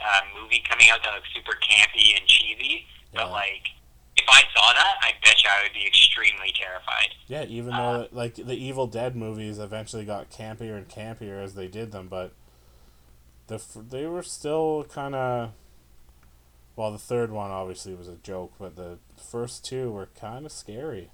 [0.00, 3.24] uh, movie coming out that looks super campy and cheesy, Yeah.
[3.24, 3.68] but like
[4.16, 7.14] if I saw that, I bet you I would be extremely terrified.
[7.28, 11.68] Yeah, even though like the Evil Dead movies eventually got campier and campier as they
[11.68, 12.32] did them, but
[13.46, 15.50] the they were still kind of
[16.76, 18.98] well, the third one obviously was a joke, but the
[19.30, 21.10] first two were kind of scary.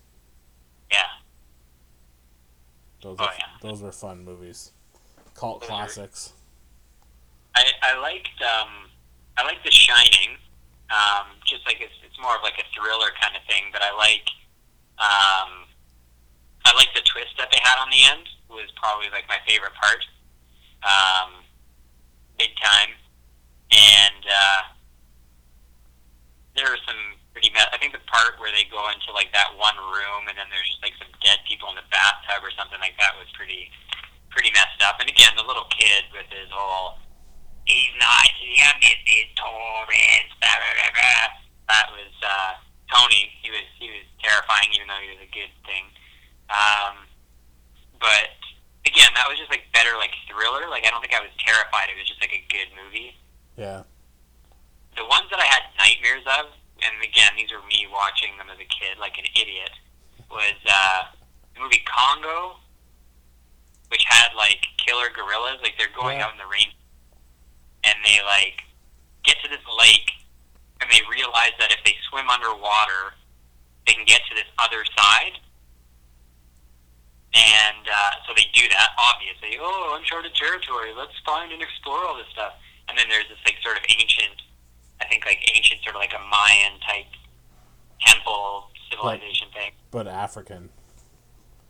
[0.90, 1.04] Yeah,
[3.04, 3.46] Those Oh, are, yeah.
[3.60, 4.72] those were fun movies.
[5.34, 6.32] Cult Those are- classics.
[7.54, 8.90] I I liked um
[9.36, 10.38] I like The Shining.
[10.90, 13.92] Um, just like it's it's more of like a thriller kind of thing, but I
[13.94, 14.24] like
[14.98, 15.68] um
[16.64, 19.74] I like the twist that they had on the end was probably like my favorite
[19.74, 20.00] part.
[20.84, 21.44] Um,
[22.38, 22.88] big time,
[23.70, 24.62] and uh,
[26.56, 27.50] there are some pretty.
[27.50, 30.46] Me- I think the part where they go into like that one room and then
[30.48, 33.68] there's just like some dead people in the bathtub or something like that was pretty
[34.30, 35.02] pretty messed up.
[35.02, 37.02] And again, the little kid with his whole
[37.66, 38.80] he's not young
[39.36, 41.28] Taurus, blah, blah, blah, blah.
[41.68, 42.52] That was uh,
[42.92, 43.32] Tony.
[43.40, 45.84] He was he was terrifying, even though he was a good thing.
[46.52, 47.08] Um,
[47.98, 48.36] but
[48.84, 50.68] again, that was just like better, like thriller.
[50.68, 51.88] Like I don't think I was terrified.
[51.88, 53.16] It was just like a good movie.
[53.56, 53.88] Yeah.
[54.96, 58.58] The ones that I had nightmares of, and again, these were me watching them as
[58.60, 59.72] a kid, like an idiot,
[60.30, 61.04] was uh,
[61.54, 62.56] the movie Congo,
[63.88, 65.60] which had like killer gorillas.
[65.62, 66.26] Like they're going Yeah.
[66.26, 66.70] out in the rain,
[67.84, 68.64] and they like
[69.24, 70.12] get to this lake,
[70.80, 73.14] and they realize that if they swim underwater,
[73.86, 75.40] they can get to this other side.
[77.34, 79.58] And uh, so they do that, obviously.
[79.60, 80.92] Oh, uncharted territory.
[80.96, 82.54] Let's find and explore all this stuff.
[82.88, 84.38] And then there's this like sort of ancient,
[85.04, 87.12] I think like ancient sort of like a Mayan type
[88.00, 89.72] temple civilization thing.
[89.90, 90.70] But African.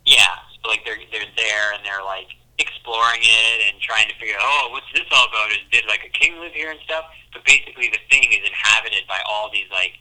[0.05, 4.39] Yeah, so like they're they're there and they're like exploring it and trying to figure
[4.39, 5.51] out, oh, what's this all about?
[5.51, 7.03] Is did like a king live here and stuff?
[7.33, 9.99] But basically, the thing is inhabited by all these like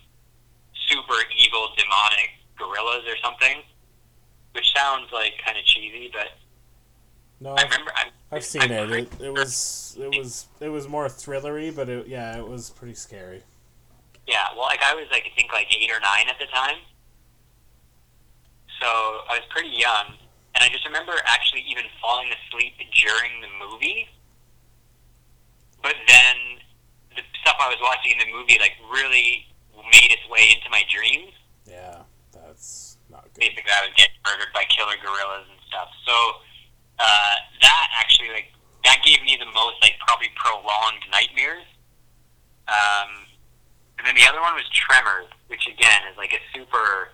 [0.87, 3.67] super evil demonic gorillas or something,
[4.55, 6.39] which sounds like kind of cheesy, but
[7.45, 8.91] No, I I've, I've seen it.
[8.91, 9.21] it.
[9.21, 13.43] It was it was it was more thrillery, but it, yeah, it was pretty scary.
[14.27, 16.81] Yeah, well, like I was like I think like eight or nine at the time,
[18.81, 20.17] so I was pretty young,
[20.55, 22.73] and I just remember actually even falling asleep
[23.05, 24.09] during the movie.
[25.83, 26.65] But then
[27.15, 29.45] the stuff I was watching in the movie like really
[29.93, 31.37] made its way into my dreams.
[31.69, 33.53] Yeah, that's not good.
[33.53, 35.93] Basically, I was getting murdered by killer gorillas and stuff.
[36.09, 36.41] So
[36.99, 38.53] uh, that actually like
[38.85, 41.65] that gave me the most like probably prolonged nightmares.
[42.69, 43.29] Um,
[43.99, 47.11] and then the other one was Tremors, which again is like a super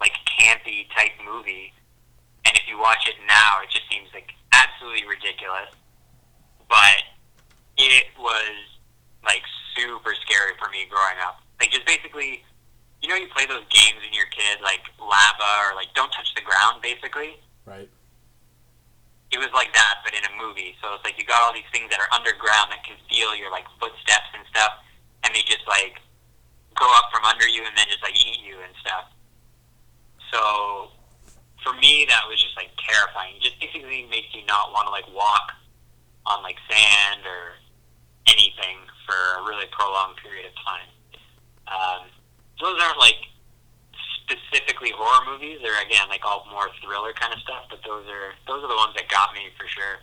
[0.00, 1.72] like campy type movie.
[2.46, 5.72] And if you watch it now, it just seems like absolutely ridiculous.
[6.68, 7.04] But
[7.76, 8.54] it was
[9.24, 9.42] like
[9.76, 11.40] super scary for me growing up.
[11.60, 12.44] Like just basically,
[13.02, 16.12] you know, you play those games when you're a kid, like lava or like don't
[16.12, 17.88] touch the ground, basically Right.
[19.30, 20.72] It was like that, but in a movie.
[20.80, 23.52] So it's like you got all these things that are underground that can feel your
[23.52, 24.80] like footsteps and stuff,
[25.24, 26.00] and they just like
[26.78, 29.12] go up from under you and then just like eat you and stuff.
[30.32, 30.92] So
[31.60, 33.36] for me, that was just like terrifying.
[33.36, 35.52] It just basically makes you not want to like walk
[36.24, 37.60] on like sand or
[38.28, 40.88] anything for a really prolonged period of time.
[41.68, 42.02] Um,
[42.60, 43.20] those aren't like
[44.28, 47.64] specifically horror movies, or again, like all more thriller kind of stuff.
[47.70, 49.96] But those are those are the ones that got me for sure.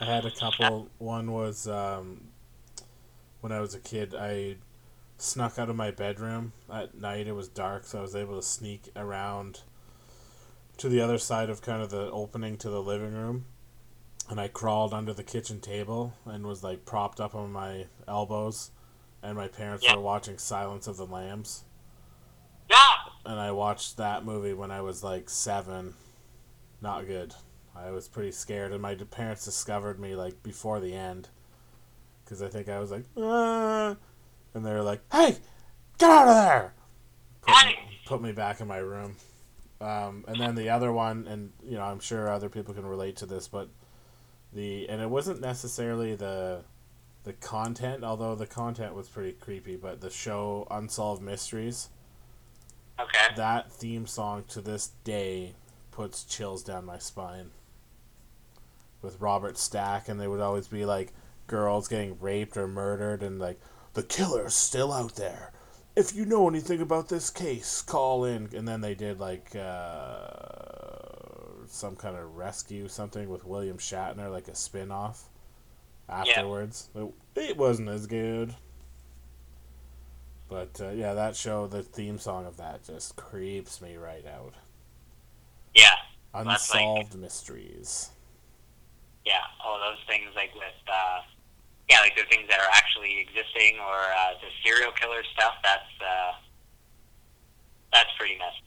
[0.00, 0.88] I had a couple.
[0.98, 2.28] One was um,
[3.40, 4.14] when I was a kid.
[4.18, 4.56] I
[5.16, 7.26] snuck out of my bedroom at night.
[7.26, 9.60] It was dark, so I was able to sneak around
[10.76, 13.46] to the other side of kind of the opening to the living room.
[14.30, 18.70] And I crawled under the kitchen table and was like propped up on my elbows.
[19.22, 19.96] And my parents Yeah.
[19.96, 21.64] were watching Silence of the Lambs.
[22.70, 25.94] Yeah, And I watched that movie when I was like seven.
[26.80, 27.34] Not good.
[27.74, 31.28] I was pretty scared, and my parents discovered me like before the end.
[32.24, 33.96] Because I think I was like, ah,
[34.54, 35.36] and they were like, hey,
[35.98, 36.74] get out of there!
[37.40, 37.78] Put me, Hey!
[38.06, 39.16] put me back in my room.
[39.80, 43.16] Um, and then the other one, and you know, I'm sure other people can relate
[43.16, 43.68] to this, but
[44.52, 46.64] the and it wasn't necessarily the
[47.24, 51.90] the content, although the content was pretty creepy, but the show Unsolved Mysteries
[52.98, 53.34] okay.
[53.36, 55.54] that theme song to this day
[55.90, 57.50] puts chills down my spine.
[59.00, 61.12] With Robert Stack, and they would always be like
[61.46, 63.60] girls getting raped or murdered, and like
[63.94, 65.52] the killer's still out there.
[65.96, 68.48] If you know anything about this case, call in.
[68.54, 70.28] And then they did like uh,
[71.66, 75.28] some kind of rescue something with William Shatner, like a spin off.
[76.08, 78.54] Afterwards, it, it wasn't as good.
[80.48, 84.54] But uh, yeah, that show, the theme song of that just creeps me right out.
[85.74, 85.90] Yeah,
[86.32, 88.10] That's like- Unsolved mysteries.
[89.26, 89.42] yeah.
[89.64, 91.20] All those things like with uh,
[91.90, 95.54] yeah, like the things that are actually existing or uh, the serial killer stuff.
[95.62, 96.32] That's uh,
[97.92, 98.64] that's pretty messy.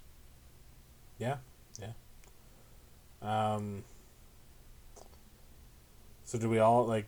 [1.18, 1.38] Yeah,
[1.80, 1.94] yeah.
[3.56, 3.84] Um,
[6.24, 7.06] so do we all like?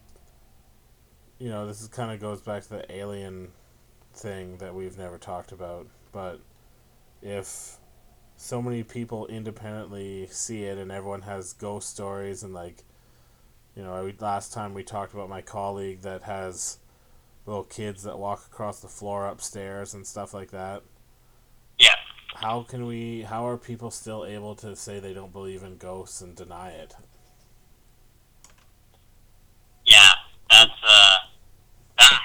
[1.40, 3.50] You know, this is kind of goes back to the alien
[4.14, 5.88] thing that we've never talked about.
[6.12, 6.40] But
[7.22, 7.78] if
[8.36, 12.84] so many people independently see it, and everyone has ghost stories, and like,
[13.76, 16.78] you know, last time we talked about my colleague that has
[17.46, 20.84] little kids that walk across the floor upstairs and stuff like that.
[21.78, 21.96] Yeah.
[22.36, 23.22] How can we?
[23.22, 26.96] How are people still able to say they don't believe in ghosts and deny it?
[29.86, 30.10] Yeah,
[30.50, 31.16] that's uh,
[32.00, 32.20] that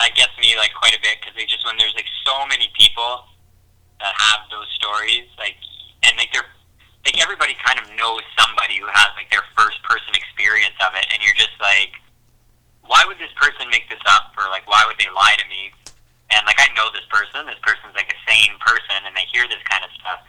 [0.00, 3.28] that gets me like quite a bit because just when there's like so many people
[4.00, 5.60] that have those stories, like
[6.08, 6.48] and like they're
[7.04, 11.04] like everybody kind of knows somebody who has like their first person experience of it,
[11.12, 11.92] and you're just like,
[12.88, 15.70] why would this person make this up, or like why would they lie to me?
[16.32, 19.44] And like I know this person, this person's like a sane person, and they hear
[19.46, 20.24] this kind of stuff,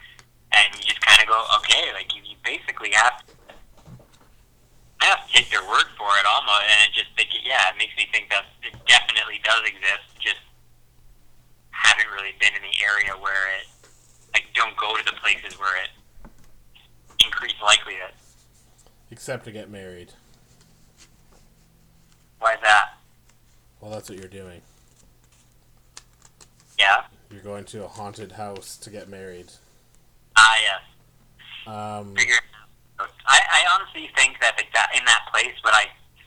[0.52, 3.32] and you just kind of go, okay, like you, you basically have to
[5.02, 8.06] have take their word for it almost, and it just think, yeah, it makes me
[8.12, 10.06] think that it definitely does exist.
[10.22, 10.42] Just
[11.82, 13.66] haven't really been in the area where it,
[14.34, 15.90] like, don't go to the places where it
[17.24, 18.12] increased likelihood.
[19.10, 20.12] Except to get married.
[22.40, 22.98] Why is that?
[23.80, 24.60] Well, that's what you're doing.
[26.78, 27.04] Yeah.
[27.30, 29.52] You're going to a haunted house to get married.
[30.36, 30.80] Ah, yes.
[31.66, 32.36] Um, Figure.
[33.26, 35.86] I, I honestly think that that in that place, what I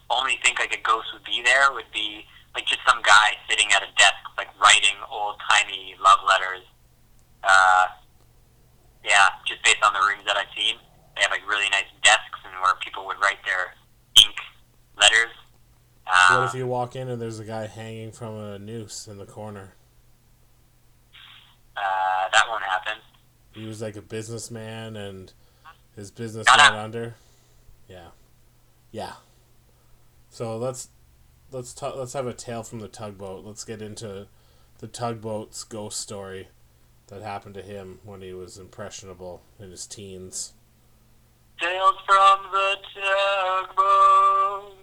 [0.10, 3.72] only think like a ghost would be there would be like just some guy sitting
[3.72, 6.66] at a desk, like writing old timey love letters.
[7.44, 7.88] Uh,
[9.04, 10.76] yeah, just based on the rooms that I've seen,
[11.16, 13.74] they have like really nice desks and where people would write their
[14.24, 14.36] ink
[15.00, 15.34] letters.
[16.06, 19.18] Uh, what if you walk in and there's a guy hanging from a noose in
[19.18, 19.76] the corner?
[21.82, 22.98] uh, that won't happen.
[23.54, 25.32] He was like a businessman and
[25.96, 27.16] his business went under.
[27.88, 28.10] Yeah.
[28.92, 29.14] Yeah.
[30.30, 30.90] So let's
[31.52, 33.46] let's ta- let's have a tale from the tugboat.
[33.46, 34.28] Let's get into
[34.80, 36.48] the tugboat's ghost story
[37.08, 40.54] that happened to him when he was impressionable in his teens.
[41.60, 44.78] Tales from the tugboat.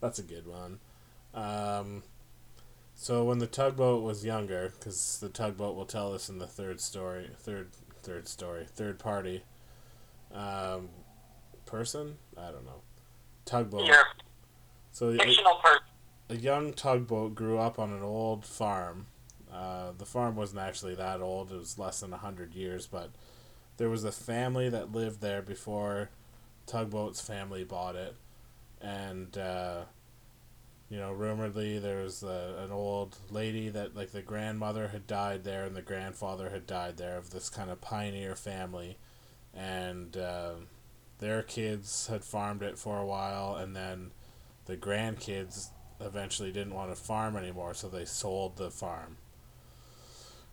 [0.00, 0.80] That's a good one.
[1.34, 2.02] Um,
[2.94, 6.80] so when the tugboat was younger, because the tugboat will tell us in the third
[6.80, 7.70] story, third
[8.02, 9.42] third story, third party,
[10.34, 10.88] um,
[11.66, 12.16] person.
[12.36, 12.82] I don't know.
[13.44, 13.86] Tugboat.
[13.86, 14.04] you're
[14.92, 15.82] So a a, fictional person.
[16.28, 19.06] a young tugboat grew up on an old farm.
[19.52, 22.86] Uh, the farm wasn't actually that old; it was less than a hundred years.
[22.86, 23.10] But
[23.76, 26.10] there was a family that lived there before
[26.66, 28.14] Tugboat's family bought it,
[28.80, 29.82] and uh,
[30.88, 35.44] you know, rumoredly there was a, an old lady that like the grandmother had died
[35.44, 38.98] there, and the grandfather had died there of this kind of pioneer family,
[39.54, 40.52] and uh,
[41.18, 44.10] their kids had farmed it for a while, and then
[44.66, 45.70] the grandkids
[46.00, 49.16] eventually didn't want to farm anymore, so they sold the farm.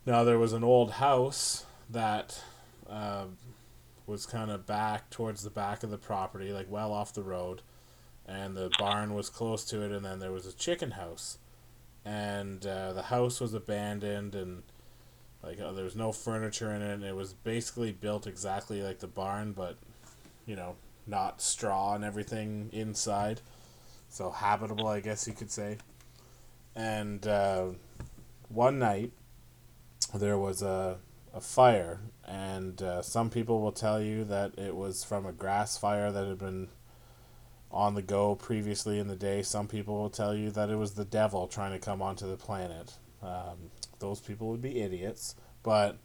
[0.05, 2.41] Now there was an old house that
[2.89, 3.25] uh,
[4.05, 7.61] was kind of back towards the back of the property, like well off the road,
[8.25, 11.37] and the barn was close to it, and then there was a chicken house,
[12.03, 14.63] and uh, the house was abandoned and
[15.43, 16.93] like uh, there was no furniture in it.
[16.93, 19.77] And it was basically built exactly like the barn, but
[20.45, 20.75] you know
[21.05, 23.41] not straw and everything inside,
[24.09, 25.77] so habitable, I guess you could say.
[26.75, 27.67] And uh,
[28.49, 29.11] one night
[30.13, 30.97] there was a
[31.33, 35.77] a fire, and uh, some people will tell you that it was from a grass
[35.77, 36.67] fire that had been
[37.71, 39.43] on the go previously in the day.
[39.43, 42.37] Some people will tell you that it was the devil trying to come onto the
[42.37, 42.95] planet.
[43.27, 45.97] Um, those people would be idiots, but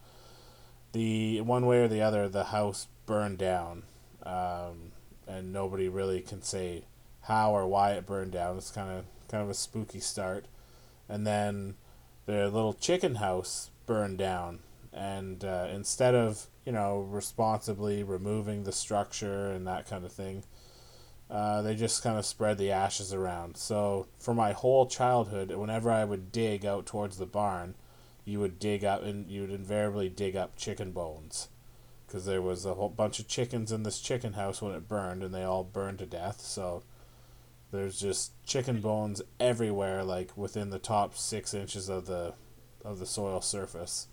[0.92, 3.84] the one way or the other, the house burned down,
[4.24, 4.92] um,
[5.26, 6.84] and nobody really can say
[7.22, 8.56] how or why it burned down.
[8.56, 10.46] It's kind of kind of a spooky start,
[11.08, 11.74] and then
[12.26, 14.60] the little chicken house burned down,
[14.92, 20.44] and uh, instead of you know responsibly removing the structure and that kind of thing,
[21.32, 23.56] uh, they just kind of spread the ashes around.
[23.56, 27.74] So for my whole childhood, whenever I would dig out towards the barn,
[28.26, 31.48] you would dig up and you would invariably dig up chicken bones.
[32.06, 35.22] Because there was a whole bunch of chickens in this chicken house when it burned
[35.22, 36.42] and they all burned to death.
[36.42, 36.82] So
[37.70, 42.34] there's just chicken bones everywhere like within the top six inches of the
[42.84, 44.08] of the soil surface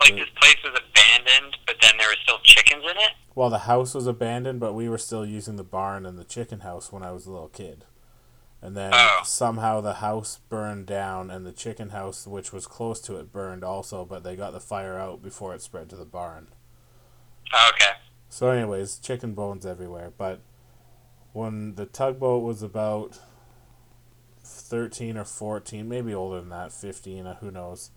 [0.00, 3.12] Like this place was abandoned, but then there were still chickens in it.
[3.34, 6.60] well the house was abandoned but we were still using the barn and the chicken
[6.60, 7.84] house when i was a little kid
[8.62, 9.20] and then Oh.
[9.24, 13.62] somehow the house burned down and the chicken house which was close to it burned
[13.62, 16.48] also but they got the fire out before it spread to the barn
[17.72, 17.92] Okay.
[18.28, 20.12] So, anyways, chicken bones everywhere.
[20.16, 20.38] But
[21.32, 23.18] when the tugboat was about
[24.44, 27.90] 13 or 14, maybe older than that, 15, uh, who knows,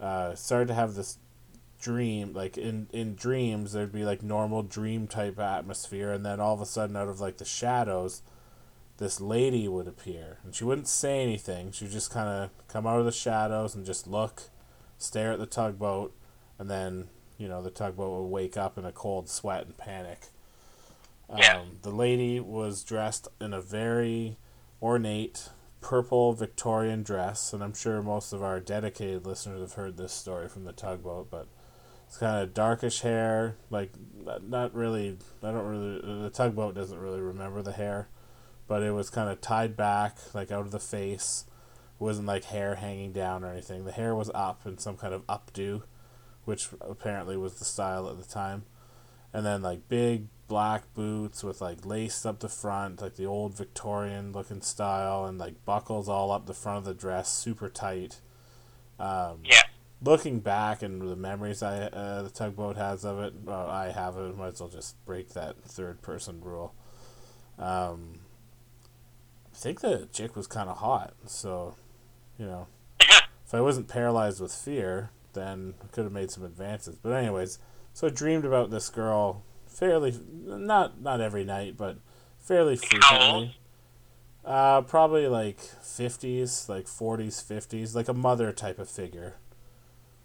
[0.00, 1.18] uh, started to have this
[1.80, 2.32] dream.
[2.32, 6.60] Like, in, in dreams, there'd be like normal dream type atmosphere, and then all of
[6.60, 8.22] a sudden, out of like the shadows,
[8.98, 10.38] this lady would appear.
[10.44, 11.72] And she wouldn't say anything.
[11.72, 14.42] She would just kind of come out of the shadows and just look,
[14.98, 16.14] stare at the tugboat,
[16.58, 20.26] and then you know, the tugboat would wake up in a cold sweat and panic.
[21.30, 21.62] Um, Yeah.
[21.80, 24.36] The lady was dressed in a very
[24.82, 25.48] ornate
[25.80, 30.48] purple Victorian dress, and I'm sure most of our dedicated listeners have heard this story
[30.48, 31.46] from the tugboat, but
[32.06, 33.92] it's kind of darkish hair, like
[34.46, 35.18] not- really.
[35.42, 36.22] I don't really.
[36.22, 38.08] The tugboat doesn't really remember the hair,
[38.66, 41.44] but it was kind of tied back, like out of the face.
[42.00, 43.84] It wasn't like hair hanging down or anything.
[43.84, 45.82] The hair was up in some kind of updo
[46.44, 48.64] which apparently was the style at the time.
[49.32, 53.56] And then like big black boots with like lace up the front, like the old
[53.56, 58.20] Victorian looking style, and like buckles all up the front of the dress, super tight.
[58.98, 59.62] Um, Yeah.
[60.02, 64.16] Looking back and the memories I uh, the tugboat has of it, well, I have
[64.16, 64.36] it.
[64.36, 66.74] Might as well just break that third person rule.
[67.58, 68.20] Um,
[69.52, 71.76] I think the chick was kind of hot, so
[72.38, 72.66] you know,
[73.00, 76.96] if I wasn't paralyzed with fear, then I could have made some advances.
[76.96, 77.58] But anyways,
[78.00, 81.98] so I dreamed about this girl fairly not not every night, but
[82.38, 83.58] fairly frequently.
[84.42, 89.34] Uh, probably like fifties, like forties, fifties, like a mother type of figure.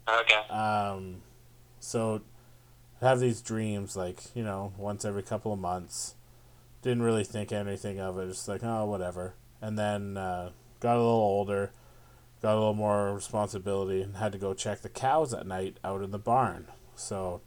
[0.08, 0.48] Okay.
[0.48, 1.20] Um,
[1.78, 2.22] so
[3.02, 6.14] I have these dreams like you know once every couple of months.
[6.80, 9.34] Didn't really think anything of it, just like oh whatever.
[9.60, 11.72] And then uh, got a little older,
[12.40, 16.00] got a little more responsibility, and had to go check the cows at night out
[16.00, 16.68] in the barn.
[16.94, 17.42] So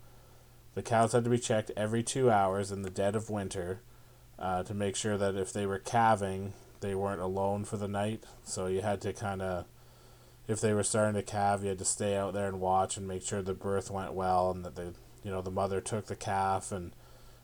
[0.76, 3.82] the cows had to be checked every two hours in the dead of winter
[4.38, 8.24] uh, to make sure that if they were calving, they weren't alone for the night.
[8.44, 9.66] So you had to kind of
[10.48, 13.08] if they were starting to calve, you had to stay out there and watch and
[13.08, 16.16] make sure the birth went well and that the you know the mother took the
[16.16, 16.92] calf and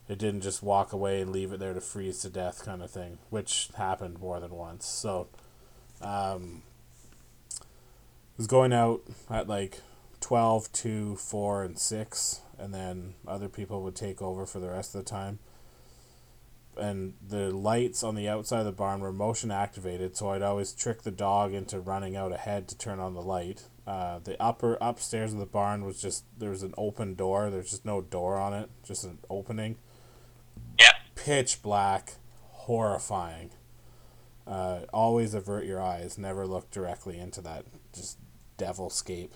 [0.08, 2.90] it didn't just walk away and leave it there to freeze to death kind of
[2.90, 4.86] thing, which happened more than once.
[4.86, 5.28] So,
[6.00, 6.62] um,
[8.36, 9.80] was going out at like
[10.20, 14.94] twelve to four and six, and then other people would take over for the rest
[14.94, 15.38] of the time.
[16.76, 20.72] And the lights on the outside of the barn were motion activated, so I'd always
[20.72, 23.64] trick the dog into running out ahead to turn on the light.
[23.86, 27.50] Uh, the upper upstairs of the barn was just there was an open door.
[27.50, 29.76] There's just no door on it, just an opening.
[30.78, 30.94] Yep.
[31.14, 32.14] Pitch black,
[32.50, 33.50] horrifying.
[34.46, 36.18] Uh, always avert your eyes.
[36.18, 38.18] Never look directly into that just
[38.58, 39.32] devilscape.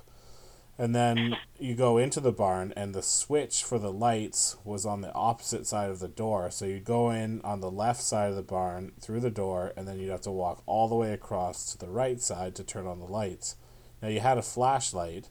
[0.81, 5.03] And then you go into the barn and the switch for the lights was on
[5.03, 6.51] the opposite side of the door.
[6.51, 9.87] So you'd go in on the left side of the barn through the door and
[9.87, 12.87] then you'd have to walk all the way across to the right side to turn
[12.87, 13.57] on the lights.
[14.01, 15.29] Now you had a flashlight,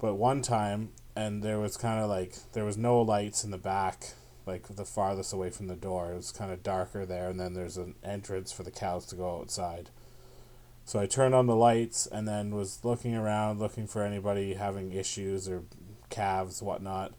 [0.00, 3.56] but one time and there was kind of like there was no lights in the
[3.56, 4.14] back
[4.46, 6.10] like the farthest away from the door.
[6.10, 9.14] It was kind of darker there and then there's an entrance for the cows to
[9.14, 9.90] go outside.
[10.84, 14.92] So I turned on the lights and then was looking around, looking for anybody having
[14.92, 15.62] issues or
[16.08, 17.12] calves, whatnot.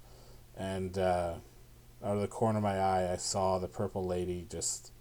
[0.58, 1.36] And uh,
[2.04, 4.92] out of the corner of my eye, I saw the purple lady just.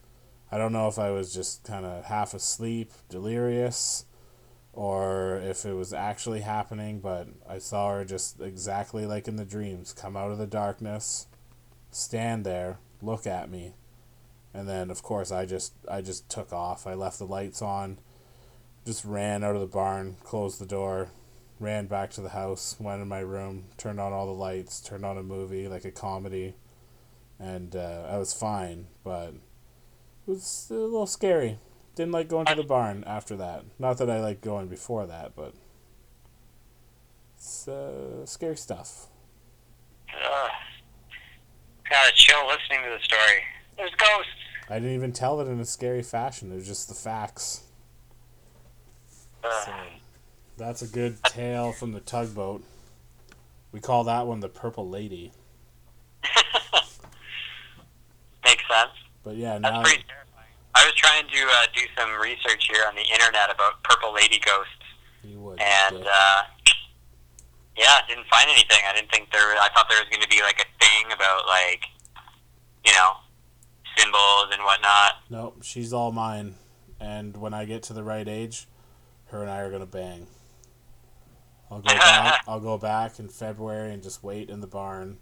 [0.53, 4.05] I don't know if I was just kind of half asleep, delirious,
[4.73, 9.45] or if it was actually happening, but I saw her just exactly like in the
[9.45, 11.27] dreams come out of the darkness,
[11.91, 13.75] stand there, look at me,
[14.55, 16.87] and then of course I just I just took off.
[16.87, 17.99] I left the lights on
[18.91, 21.11] just ran out of the barn, closed the door,
[21.61, 25.05] ran back to the house, went in my room, turned on all the lights, turned
[25.05, 26.55] on a movie like a comedy,
[27.39, 28.89] and uh, I was fine.
[29.05, 31.61] But it was a little scary.
[31.95, 33.65] Didn't like going to the barn after that.
[33.79, 35.55] Not that I liked going before that, but
[37.37, 39.07] it's uh, scary stuff.
[40.09, 40.49] Uh,
[41.89, 43.39] got a chill listening to the story.
[43.77, 44.33] There's ghosts.
[44.69, 46.51] I didn't even tell it in a scary fashion.
[46.51, 47.67] It was just the facts.
[49.43, 49.73] So
[50.57, 52.63] that's a good tale from the tugboat.
[53.73, 55.33] We call that one the Purple Lady.
[58.45, 58.91] Makes sense.
[59.23, 60.53] But yeah, That's now pretty terrifying.
[60.75, 64.39] I was trying to uh, do some research here on the internet about purple lady
[64.39, 64.73] ghosts,
[65.25, 65.61] you would.
[65.61, 66.43] and uh,
[67.77, 68.79] yeah, didn't find anything.
[68.89, 69.41] I didn't think there.
[69.41, 71.85] I thought there was going to be like a thing about like,
[72.85, 73.13] you know,
[73.97, 75.13] symbols and whatnot.
[75.29, 76.55] nope, she's all mine.
[76.99, 78.67] And when I get to the right age,
[79.31, 80.27] her and I are gonna bang.
[81.71, 82.45] I'll go back.
[82.49, 85.19] I'll go back in February and just wait in the barn,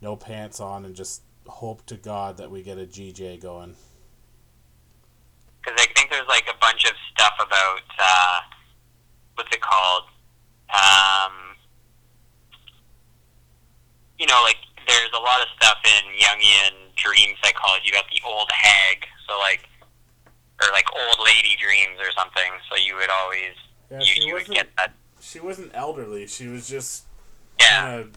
[0.00, 3.74] no pants on, and just hope to God that we get a GJ going.
[5.60, 8.40] because I think there's like a bunch of stuff about uh,
[9.34, 10.04] what's it called?
[10.72, 11.32] Um,
[14.18, 18.50] you know, like there's a lot of stuff in Jungian dream psychology about the old
[18.52, 19.68] hag, so like,
[20.62, 22.50] or like old lady dreams or something.
[22.70, 23.54] So you would always
[23.90, 24.94] Yeah, you, you would get that.
[25.20, 26.26] She wasn't elderly.
[26.26, 27.04] She was just
[27.60, 28.10] Yeah, kind of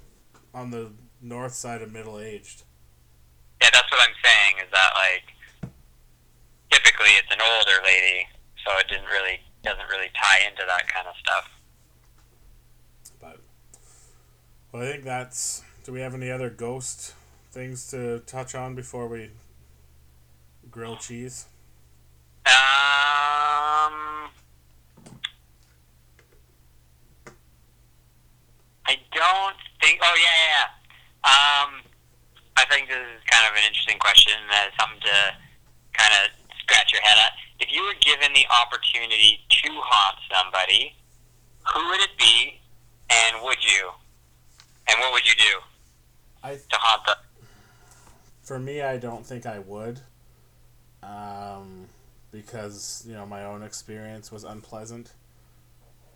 [0.53, 0.91] on the
[1.21, 2.63] north side of middle aged.
[3.61, 4.65] yeah, that's what I'm saying.
[4.65, 5.71] Is that like
[6.71, 8.27] typically it's an older lady,
[8.65, 11.49] so it didn't really doesn't really tie into that kind of stuff.
[13.19, 13.39] But
[14.71, 15.63] well, I think that's.
[15.83, 17.13] Do we have any other ghost
[17.51, 19.29] things to touch on before we
[20.71, 21.45] grill cheese?
[22.45, 24.29] Um,
[28.85, 29.99] I don't think.
[30.03, 30.53] Oh yeah, yeah.
[30.53, 30.69] yeah.
[31.25, 31.81] Um,
[32.57, 34.33] I think this is kind of an interesting question.
[34.49, 35.35] Uh, something to
[35.93, 36.31] kind of
[36.61, 37.33] scratch your head at.
[37.59, 40.95] If you were given the opportunity to haunt somebody,
[41.73, 42.59] who would it be,
[43.09, 43.89] and would you?
[44.87, 45.59] And what would you do
[46.43, 47.15] I to haunt them?
[48.45, 49.99] for me, I don't think I would.
[51.01, 51.87] Um,
[52.35, 55.13] because you know my own experience was unpleasant.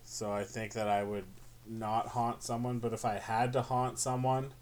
[0.04, 1.24] So I think that I would
[1.66, 2.78] not haunt someone.
[2.78, 4.52] But if I had to haunt someone,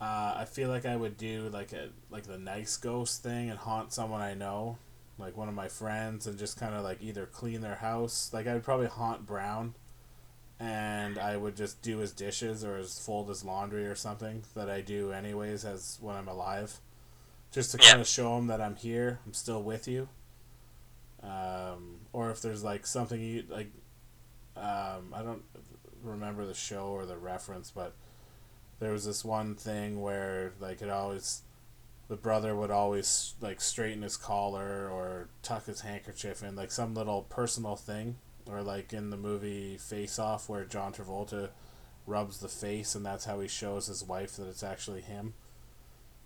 [0.00, 3.58] uh, I feel like I would do like a like the nice ghost thing and
[3.58, 4.78] haunt someone I know,
[5.18, 8.30] like one of my friends, and just kind of like either clean their house.
[8.32, 9.74] Like I would probably haunt Brown,
[10.60, 14.70] and I would just do his dishes or his fold his laundry or something that
[14.70, 16.78] I do anyways as when I'm alive,
[17.52, 20.08] just to kind of show him that I'm here, I'm still with you.
[21.26, 23.70] Um, or if there's like something you like,
[24.56, 25.42] um, I don't
[26.02, 27.94] remember the show or the reference, but
[28.78, 31.42] there was this one thing where like it always
[32.08, 36.94] the brother would always like straighten his collar or tuck his handkerchief in like some
[36.94, 38.16] little personal thing
[38.48, 41.48] or like in the movie Face Off where John Travolta
[42.06, 45.34] rubs the face and that's how he shows his wife that it's actually him.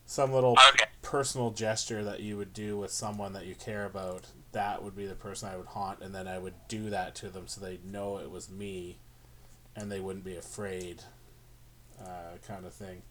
[0.05, 0.85] Some little Okay.
[1.01, 5.07] personal gesture that you would do with someone that you care about, that would be
[5.07, 7.79] the person I would haunt and then I would do that to them so they
[7.85, 8.99] know it was me
[9.77, 11.03] and they wouldn't be afraid
[12.03, 13.03] uh, kind of thing.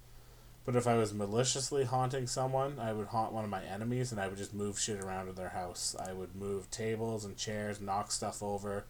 [0.65, 4.21] But if I was maliciously haunting someone, I would haunt one of my enemies and
[4.21, 5.95] I would just move shit around in their house.
[5.99, 8.85] I would move tables and chairs, knock stuff over.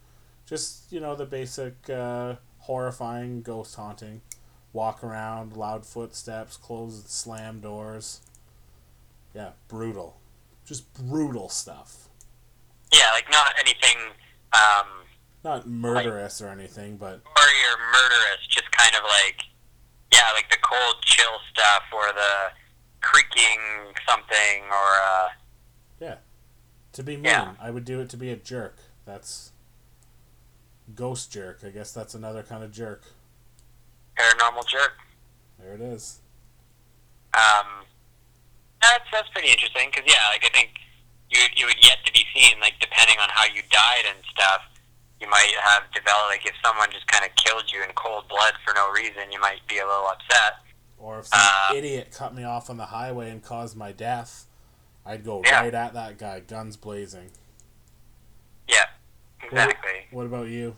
[0.45, 4.21] Just, you know, the basic uh, horrifying ghost haunting.
[4.73, 8.21] Walk around, loud footsteps, close slam doors.
[9.33, 10.17] Yeah, brutal.
[10.65, 12.08] Just brutal stuff.
[12.91, 13.97] Yeah, like not anything
[14.53, 14.87] um,
[15.43, 19.41] Not murderous or anything, but or you're murderous, just kind of like
[20.11, 22.51] yeah, like the cold chill stuff or the
[23.01, 23.59] creaking
[24.07, 25.27] something or uh,
[26.01, 26.15] yeah.
[26.93, 27.53] to be mean, Yeah.
[27.61, 28.77] I would do it to be a jerk.
[29.05, 29.51] That's
[30.95, 31.59] ghost jerk.
[31.65, 33.03] I guess that's another kind of jerk.
[34.17, 34.93] paranormal jerk.
[35.59, 36.19] There it is.
[37.33, 37.85] Um,
[38.81, 40.71] that's that's pretty interesting because yeah, like I think
[41.29, 42.59] you you would yet to be seen.
[42.59, 44.61] Like depending on how you died and stuff,
[45.19, 46.29] you might have developed.
[46.29, 49.39] Like if someone just kind of killed you in cold blood for no reason, you
[49.39, 50.53] might be a little upset.
[50.97, 54.45] Or if some Uh, idiot cut me off on the highway and caused my death,
[55.05, 55.61] I'd go Yeah.
[55.61, 57.31] right at that guy, guns blazing.
[58.67, 58.85] Yeah,
[59.41, 60.07] exactly.
[60.11, 60.75] What about you?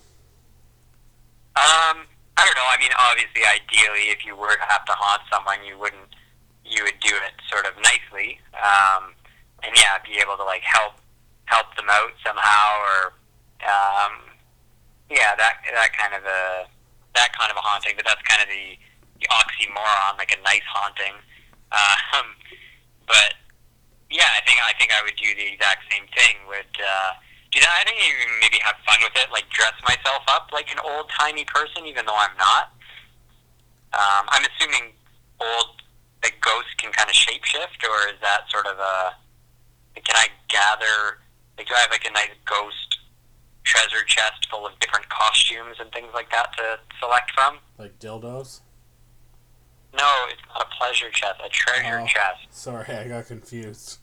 [1.56, 2.66] Um, I don't know.
[2.70, 6.16] I mean, obviously, ideally, if you were to have to haunt someone, you wouldn't.
[6.64, 9.14] You would do it sort of nicely, um,
[9.64, 10.94] and yeah, be able to like help
[11.46, 13.00] help them out somehow, or
[13.66, 14.14] um,
[15.10, 16.68] yeah, that that kind of a
[17.16, 17.94] that kind of a haunting.
[17.96, 18.78] But that's kind of the,
[19.20, 21.16] the oxymoron, like a nice haunting.
[22.12, 22.36] Um,
[23.08, 23.40] but
[24.12, 26.36] yeah, I think I think I would do the exact same thing.
[26.52, 27.16] Would uh,
[27.52, 27.72] do that.
[27.72, 31.08] I think even maybe have fun with it, like dress myself up like an old
[31.16, 32.76] timey person, even though I'm not.
[33.96, 34.92] Um, I'm assuming
[35.40, 35.80] old
[36.24, 39.16] like ghosts can kind of shapeshift, or is that sort of a?
[39.96, 41.20] Can I gather?
[41.58, 43.00] Like, do I have like a nice ghost
[43.64, 47.58] treasure chest full of different costumes and things like that to select from?
[47.78, 48.62] Like dildos?
[49.94, 52.08] No, it's not a pleasure chest, a treasure Oh.
[52.08, 52.48] chest.
[52.52, 54.00] Sorry, I got confused.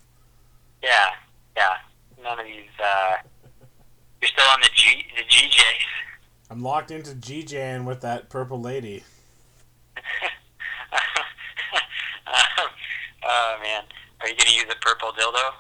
[0.83, 1.11] Yeah,
[1.57, 1.77] yeah.
[2.23, 2.69] None of these.
[2.83, 3.17] uh
[4.21, 5.87] You're still on the G the GJs.
[6.51, 9.05] I'm locked into GJing with that purple lady.
[12.27, 12.69] um,
[13.25, 13.83] oh man,
[14.21, 15.53] are you gonna use a purple dildo?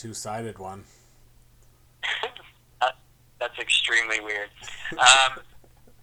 [0.00, 0.84] Two sided one.
[3.38, 4.48] that's extremely weird.
[4.96, 5.44] Um,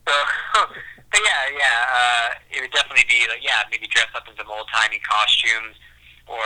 [0.06, 0.14] so,
[0.54, 4.46] but yeah, yeah, uh, it would definitely be like yeah, maybe dress up in some
[4.54, 5.82] old timey costumes,
[6.30, 6.46] or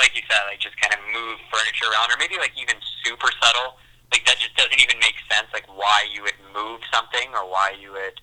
[0.00, 3.28] like you said, like just kind of move furniture around, or maybe like even super
[3.36, 3.76] subtle.
[4.10, 5.48] Like that just doesn't even make sense.
[5.52, 8.16] Like why you would move something, or why you would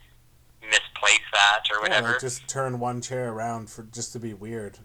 [0.65, 2.17] misplace that, or Yeah, whatever.
[2.17, 4.79] like just turn one chair around for just to be weird.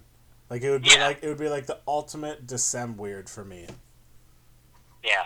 [0.51, 1.07] Like it would be Yeah.
[1.07, 3.67] like it would be like the ultimate Decem weird for me.
[5.05, 5.23] Yeah.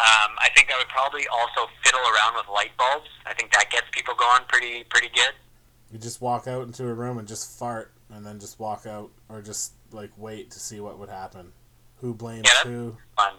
[0.00, 3.08] Um, I think I would probably also fiddle around with light bulbs.
[3.26, 5.32] I think that gets people going pretty pretty good.
[5.92, 9.10] You just walk out into a room and just fart, and then just walk out,
[9.28, 11.52] or just like wait to see what would happen.
[11.96, 12.96] Who blames Yeah, who?
[13.16, 13.34] Fun.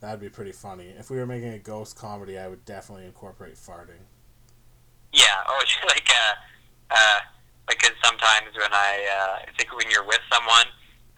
[0.00, 0.88] That'd be pretty funny.
[0.98, 4.04] If we were making a ghost comedy, I would definitely incorporate farting.
[5.12, 5.24] Yeah.
[5.46, 7.18] Oh, it's like uh, uh,
[7.70, 10.66] like 'cause sometimes when I uh, I think when you're with someone,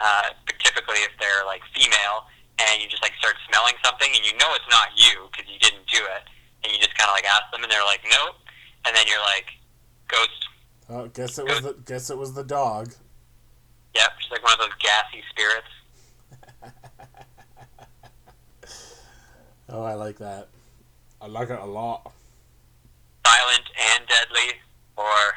[0.00, 2.28] uh, but typically if they're like female,
[2.60, 5.58] and you just like start smelling something, and you know it's not you because you
[5.58, 6.22] didn't do it,
[6.62, 8.36] and you just kind of like ask them, and they're like, nope,
[8.84, 9.48] and then you're like,
[10.08, 10.40] ghost.
[10.92, 12.92] Oh, guess it was the guess it was the dog.
[13.94, 15.72] Yep, just like one of those gassy spirits.
[19.68, 20.48] Oh, I like that.
[21.22, 22.12] I like it a lot.
[23.24, 23.64] silent
[23.96, 24.58] and deadly,
[24.96, 25.32] or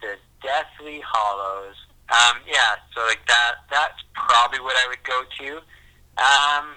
[0.00, 1.76] the Deathly Hallows.
[2.10, 3.54] Um, yeah, so like that.
[3.70, 5.56] That's probably what I would go to.
[6.18, 6.74] Um,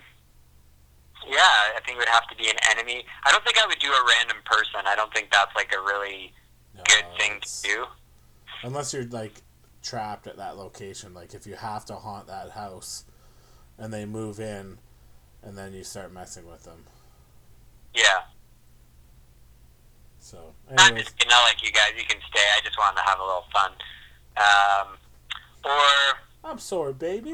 [1.28, 3.06] yeah, I think it would have to be an enemy.
[3.26, 4.82] I don't think I would do a random person.
[4.86, 6.34] I don't think that's like a really
[6.76, 7.86] No, good thing to do.
[8.64, 9.42] Unless you're like
[9.82, 13.06] trapped at that location, like if you have to haunt that house,
[13.78, 14.78] and they move in,
[15.44, 16.84] and then you start messing with them.
[17.94, 18.22] Yeah,
[20.20, 21.14] So, I'm just.
[21.28, 21.92] I like you guys.
[21.98, 22.46] You can stay.
[22.56, 23.72] I just wanted to have a little fun.
[24.38, 24.98] Um,
[25.66, 27.34] or I'm sorry, baby.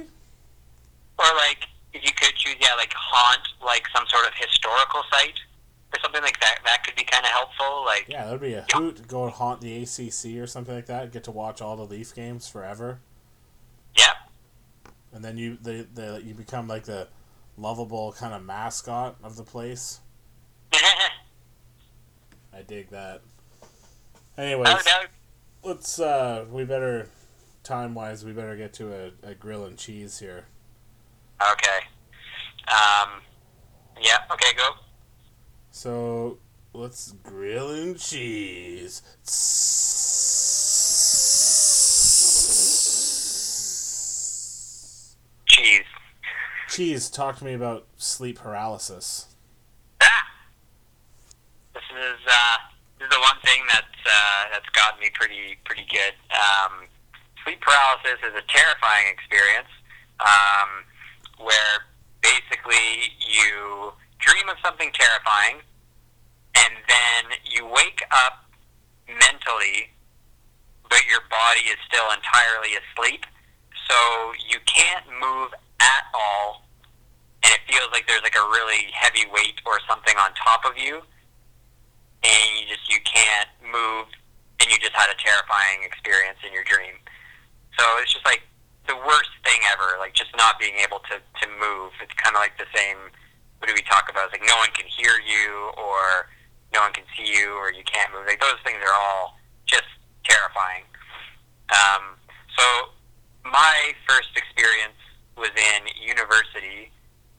[1.17, 5.39] Or like, if you could choose, yeah, like haunt like some sort of historical site
[5.93, 6.59] or something like that.
[6.65, 7.83] That could be kind of helpful.
[7.85, 8.97] Like, Yeah, that would be a hoot.
[8.97, 11.11] to Go and haunt the ACC or something like that.
[11.11, 12.99] Get to watch all the Leaf games forever,
[13.97, 14.13] yeah,
[15.13, 17.07] and then you the, the you become like the
[17.57, 20.01] lovable kind of mascot of the place.
[20.73, 23.21] I dig that.
[24.37, 25.07] Anyways, that, that,
[25.63, 27.07] let's uh we better
[27.65, 30.45] time wise we better get to a, a grill and cheese here.
[31.41, 31.79] okay.
[32.67, 33.21] Um,
[34.01, 34.19] yeah.
[34.31, 34.69] Okay, go.
[35.71, 36.37] So
[36.73, 39.01] let's grill and cheese.
[45.45, 45.83] Cheese.
[46.69, 49.27] Cheese, talk to me about sleep paralysis.
[50.01, 50.07] Ah!
[51.73, 52.57] This is uh,
[52.99, 56.13] this is the one thing that's uh, that's gotten me pretty pretty good.
[56.31, 56.87] Um,
[57.45, 59.69] sleep paralysis is a terrifying experience
[60.19, 60.69] um,
[61.37, 61.85] where
[62.25, 65.61] basically you dream of something terrifying,
[66.57, 68.49] and then you wake up
[69.05, 69.93] mentally,
[70.89, 73.21] but your body is still entirely asleep.
[73.85, 73.97] So
[74.49, 76.65] you can't move at all,
[77.45, 80.73] and it feels like there's like a really heavy weight or something on top of
[80.81, 81.05] you,
[82.25, 84.09] and you just you can't move,
[84.57, 86.97] and you just had a terrifying experience in your dream.
[87.77, 88.43] So it's just like
[88.87, 91.91] the worst thing ever, like just not being able to to move.
[92.01, 92.97] It's kind of like the same.
[93.59, 94.29] What do we talk about?
[94.29, 96.29] It's like no one can hear you, or
[96.73, 98.27] no one can see you, or you can't move.
[98.27, 99.87] Like those things are all just
[100.23, 100.85] terrifying.
[101.73, 102.19] Um,
[102.53, 102.93] so
[103.43, 104.99] my first experience
[105.35, 106.91] was in university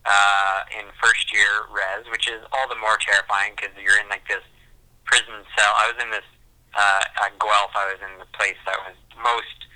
[0.07, 4.23] uh, in first year res, which is all the more terrifying because you're in like
[4.27, 4.43] this
[5.03, 5.73] prison cell.
[5.75, 6.27] I was in this
[6.75, 7.75] uh, at Guelph.
[7.75, 9.66] I was in the place that was most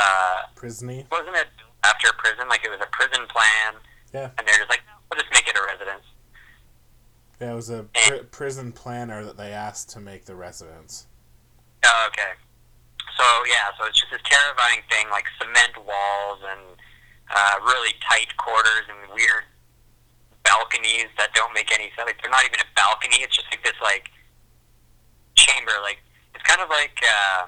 [0.00, 1.04] uh, Prisony.
[1.10, 1.48] wasn't it
[1.84, 2.48] after a prison?
[2.48, 3.74] Like it was a prison plan,
[4.12, 4.30] Yeah.
[4.38, 6.04] and they're just like, no, we'll just make it a residence.
[7.40, 11.06] Yeah, it was a pri- prison planner that they asked to make the residence.
[11.84, 12.32] Oh, okay.
[13.16, 16.60] So yeah, so it's just this terrifying thing, like cement walls and
[17.32, 19.44] uh, really tight quarters and weird
[20.44, 22.06] balconies that don't make any sense.
[22.06, 24.08] Like they're not even a balcony; it's just like this like
[25.36, 25.72] chamber.
[25.82, 25.98] Like
[26.34, 27.46] it's kind of like uh,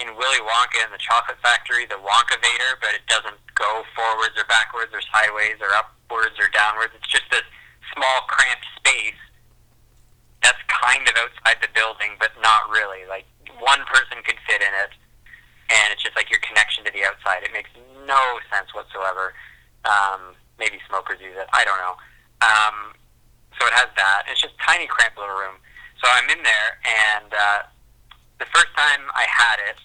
[0.00, 4.46] in Willy Wonka and the Chocolate Factory, the Wonkavator, but it doesn't go forwards or
[4.50, 6.90] backwards or sideways or upwards or downwards.
[6.98, 7.46] It's just this
[7.94, 9.22] small cramped space
[10.42, 13.06] that's kind of outside the building, but not really.
[13.06, 13.24] Like
[13.62, 14.92] one person could fit in it,
[15.70, 17.46] and it's just like your connection to the outside.
[17.46, 17.70] It makes
[18.04, 18.20] no
[18.50, 19.32] sense whatsoever.
[19.86, 21.48] Um, maybe smokers use it.
[21.54, 21.96] I don't know.
[22.42, 22.76] Um,
[23.56, 24.26] so it has that.
[24.28, 25.62] It's just tiny, cramped little room.
[26.02, 27.58] So I'm in there, and uh,
[28.38, 29.78] the first time I had it,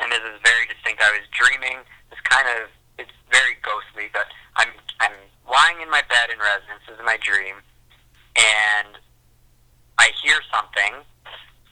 [0.00, 1.02] and this is very distinct.
[1.02, 1.82] I was dreaming.
[2.10, 5.14] This kind of it's very ghostly, but I'm I'm
[5.48, 6.84] lying in my bed in residence.
[6.86, 7.56] This is my dream,
[8.36, 8.98] and
[9.98, 11.02] I hear something.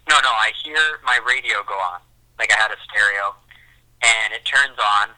[0.08, 2.00] No, no, I hear my radio go on.
[2.38, 3.34] Like I had a stereo,
[4.02, 5.10] and it turns on,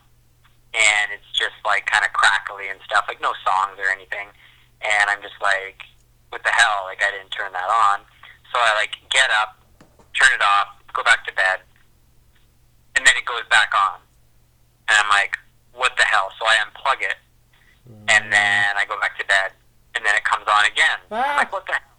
[0.74, 3.04] and it's just like kind of crackly and stuff.
[3.08, 4.32] Like no songs or anything,
[4.82, 5.82] and I'm just like,
[6.30, 6.84] what the hell?
[6.86, 8.00] Like I didn't turn that on.
[8.52, 9.57] So I like get up,
[10.18, 11.62] turn it off, go back to bed,
[12.96, 14.02] and then it goes back on,
[14.90, 15.38] and I'm like,
[15.72, 16.34] what the hell?
[16.38, 17.16] So I unplug it,
[18.10, 19.54] and then I go back to bed,
[19.94, 20.98] and then it comes on again.
[21.10, 21.94] I'm like, what the hell?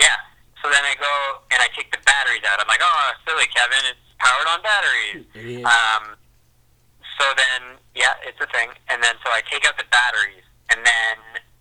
[0.00, 0.16] Yeah.
[0.64, 2.56] So then I go and I take the batteries out.
[2.56, 5.28] I'm like, oh, silly Kevin, it's powered on batteries.
[5.64, 6.16] Um,
[7.20, 8.70] so then, yeah, it's a thing.
[8.90, 10.42] And then so I take out the batteries,
[10.72, 11.16] and then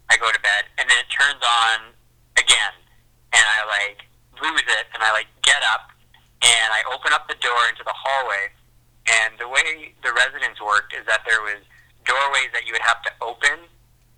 [0.10, 1.94] I go to bed, and then it turns on
[2.40, 2.74] again,
[3.36, 4.08] and I like
[4.42, 5.92] lose it, and I like get up,
[6.42, 8.50] and I open up the door into the hallway,
[9.08, 11.62] and the way the residence worked is that there was
[12.06, 13.68] doorways that you would have to open,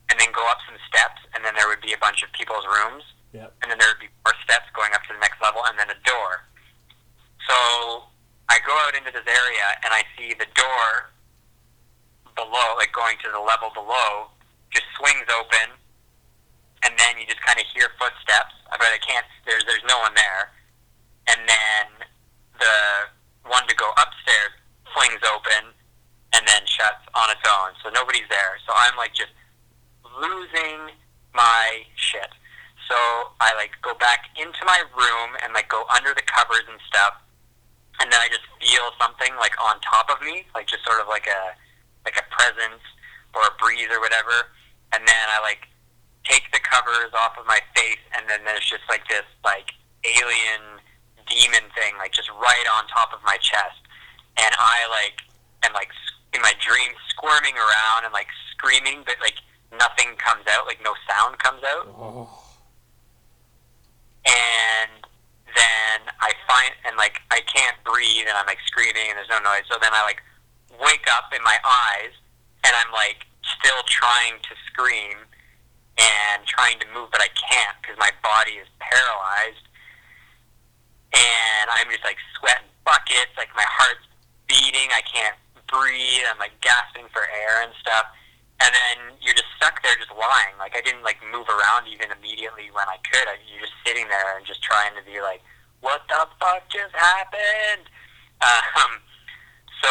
[0.09, 2.66] and then go up some steps, and then there would be a bunch of people's
[2.66, 3.03] rooms
[3.36, 3.51] Yep.
[3.61, 5.89] and then there would be more steps going up to the next level, and then
[5.91, 6.47] a door.
[7.43, 8.07] So
[8.47, 11.11] I go out into this area, and I see the door
[12.36, 14.32] below, like going to the level below,
[14.72, 15.76] just swings open,
[16.86, 19.26] and then you just kind of hear footsteps, but I can't.
[19.50, 20.54] There's there's no one there,
[21.34, 21.86] and then
[22.62, 22.78] the
[23.50, 24.54] one to go upstairs
[24.94, 25.74] flings open,
[26.38, 27.74] and then shuts on its own.
[27.82, 28.62] So nobody's there.
[28.70, 29.34] So I'm like just
[30.06, 30.94] losing
[31.34, 32.30] my shit.
[32.86, 32.96] So
[33.42, 37.18] I like go back into my room and like go under the covers and stuff,
[37.98, 41.10] and then I just feel something like on top of me, like just sort of
[41.10, 41.58] like a
[42.06, 42.86] like a presence
[43.34, 44.54] or a breeze or whatever,
[44.94, 45.66] and then I like
[46.26, 49.71] take the covers off of my face, and then there's just like this like
[50.05, 50.82] alien
[51.26, 53.82] demon thing like just right on top of my chest,
[54.38, 55.21] and I like
[55.63, 55.89] am like
[56.34, 59.38] in my dream squirming around and like screaming, but like
[59.80, 62.30] nothing comes out, like no sound comes out Oh.
[64.26, 64.91] and
[65.55, 69.39] then I find and like I can't breathe and I'm like screaming and there's no
[69.39, 69.63] noise.
[69.71, 70.21] So then I like
[70.82, 72.11] wake up in my eyes
[72.65, 75.17] and I'm like still trying to scream
[75.98, 79.66] and trying to move, but I can't because my body is paralyzed.
[81.16, 84.04] And I'm just like sweating buckets, like my heart's
[84.48, 84.91] beating.
[84.91, 85.39] I can't
[85.72, 86.28] breathe.
[86.28, 88.06] I'm like gasping for air and stuff.
[88.60, 90.56] And then you're just stuck there, just lying.
[90.60, 93.28] Like I didn't like move around even immediately when I could.
[93.28, 95.43] I, you're just sitting there and just trying to be like,
[95.80, 97.88] "What the fuck just happened?"
[98.76, 99.00] Um,
[99.82, 99.89] so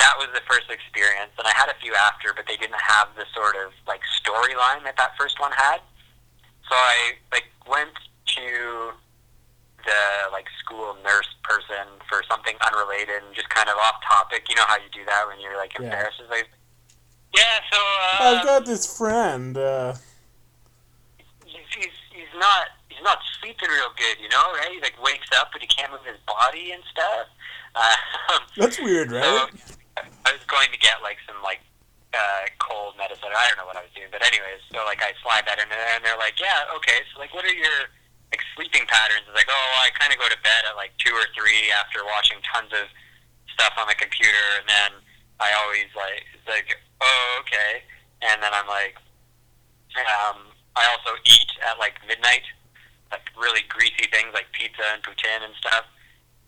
[0.00, 3.08] that was the first experience, and I had a few after, but they didn't have
[3.16, 5.80] the sort of like storyline that that first one had.
[6.68, 7.92] So I like went
[8.36, 8.92] to
[9.84, 14.44] the like school nurse person for something unrelated and just kind of off topic.
[14.48, 15.84] You know how you do that when you're like Yeah.
[15.86, 16.20] embarrassed.
[16.30, 16.48] Like,
[17.36, 17.42] Yeah,
[17.72, 19.56] so uh, I've got this friend.
[19.56, 19.94] Uh,
[21.44, 24.70] he's, he's he's not he's not sleeping real good, you know, right?
[24.72, 27.26] He like wakes up but he can't move his body and stuff.
[27.74, 29.48] Um, that's weird, right?
[29.52, 31.60] So I was going to get like some like
[32.14, 33.30] uh, cold medicine.
[33.30, 35.70] I don't know what I was doing, but anyways, so like I slide that in
[35.70, 37.02] and they're like, yeah, okay.
[37.12, 37.90] So like, what are your
[38.30, 39.26] like sleeping patterns?
[39.26, 42.02] It's like, oh, I kind of go to bed at like two or three after
[42.06, 42.86] watching tons of
[43.50, 44.90] stuff on the computer, and then
[45.38, 47.82] I always like it's like, oh, okay.
[48.20, 49.00] And then I'm like,
[49.96, 52.44] um, I also eat at like midnight,
[53.10, 55.86] like really greasy things like pizza and poutine and stuff.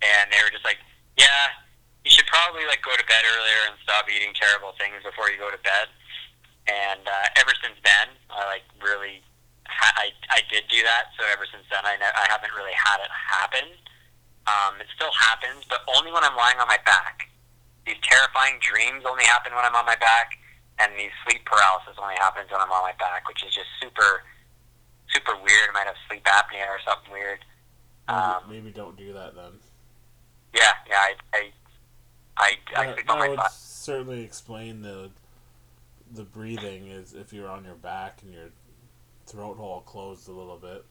[0.02, 0.78] And they were just like,
[1.16, 1.61] yeah,
[2.04, 5.38] you should probably like go to bed earlier and stop eating terrible things before you
[5.38, 5.86] go to bed.
[6.70, 9.22] And uh, ever since then, I like really,
[9.66, 11.10] ha- I I did do that.
[11.18, 13.66] So ever since then, I ne- I haven't really had it happen.
[14.46, 17.30] Um, it still happens, but only when I'm lying on my back.
[17.86, 20.38] These terrifying dreams only happen when I'm on my back,
[20.78, 24.22] and these sleep paralysis only happens when I'm on my back, which is just super,
[25.10, 25.70] super weird.
[25.70, 27.42] I might have sleep apnea or something weird.
[28.06, 29.58] Maybe, Um, maybe don't do that then.
[30.54, 31.42] Yeah, yeah, I, I,
[32.36, 33.52] I, I That, that on my would butt.
[33.52, 35.10] certainly explain the
[36.12, 38.50] the breathing is if you're on your back and your
[39.26, 40.84] throat hole closed a little bit.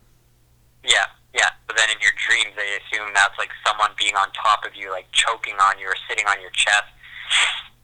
[0.83, 1.49] Yeah, yeah.
[1.67, 4.89] But then in your dreams, they assume that's like someone being on top of you,
[4.89, 6.89] like choking on you or sitting on your chest.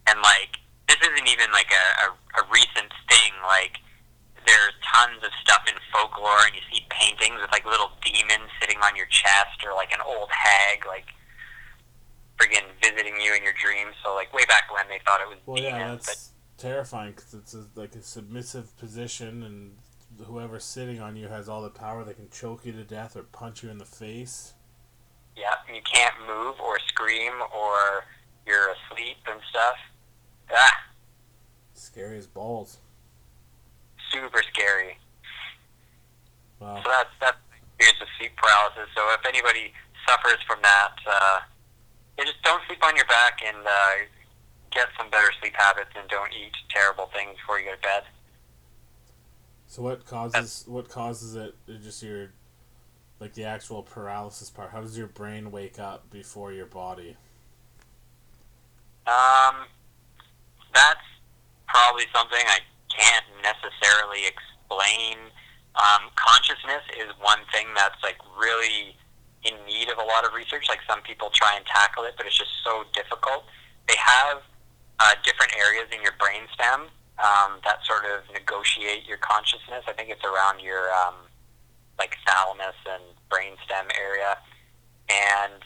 [0.09, 0.57] And like,
[0.89, 3.33] this isn't even like a, a, a recent thing.
[3.45, 3.77] Like,
[4.49, 8.81] there's tons of stuff in folklore, and you see paintings with like little demons sitting
[8.81, 11.13] on your chest, or like an old hag, like
[12.37, 13.95] friggin' visiting you in your dreams.
[14.03, 17.33] So like way back when they thought it was Well, yeah, demons, that's terrifying because
[17.33, 19.77] it's a, like a submissive position, and
[20.25, 22.03] whoever's sitting on you has all the power.
[22.03, 24.53] They can choke you to death or punch you in the face.
[25.35, 28.03] yeah, and you can't move or scream or
[28.45, 29.75] you're asleep and stuff.
[30.51, 30.71] Ah,
[31.73, 32.77] Scary as balls.
[34.11, 34.97] super scary.
[36.59, 36.81] Wow.
[36.83, 38.89] So that's that's the experience of sleep paralysis.
[38.95, 39.73] So if anybody
[40.07, 41.39] suffers from that, uh,
[42.17, 44.05] yeah, just don't sleep on your back and uh,
[44.71, 48.03] get some better sleep habits and don't eat terrible things before you go to bed.
[49.67, 51.55] So what causes what causes it?
[51.67, 52.31] It Just your
[53.19, 54.71] like the actual paralysis part.
[54.71, 57.17] How does your brain wake up before your body?
[59.05, 59.65] Um,
[60.73, 60.99] that's
[61.67, 62.59] probably something I
[62.89, 65.17] can't necessarily explain.
[65.75, 68.95] Um, consciousness is one thing that's like really
[69.47, 70.67] in need of a lot of research.
[70.69, 73.45] Like some people try and tackle it, but it's just so difficult.
[73.87, 74.43] They have
[74.99, 79.87] uh, different areas in your brainstem um, that sort of negotiate your consciousness.
[79.87, 81.15] I think it's around your um,
[81.97, 84.37] like thalamus and brainstem area,
[85.09, 85.63] and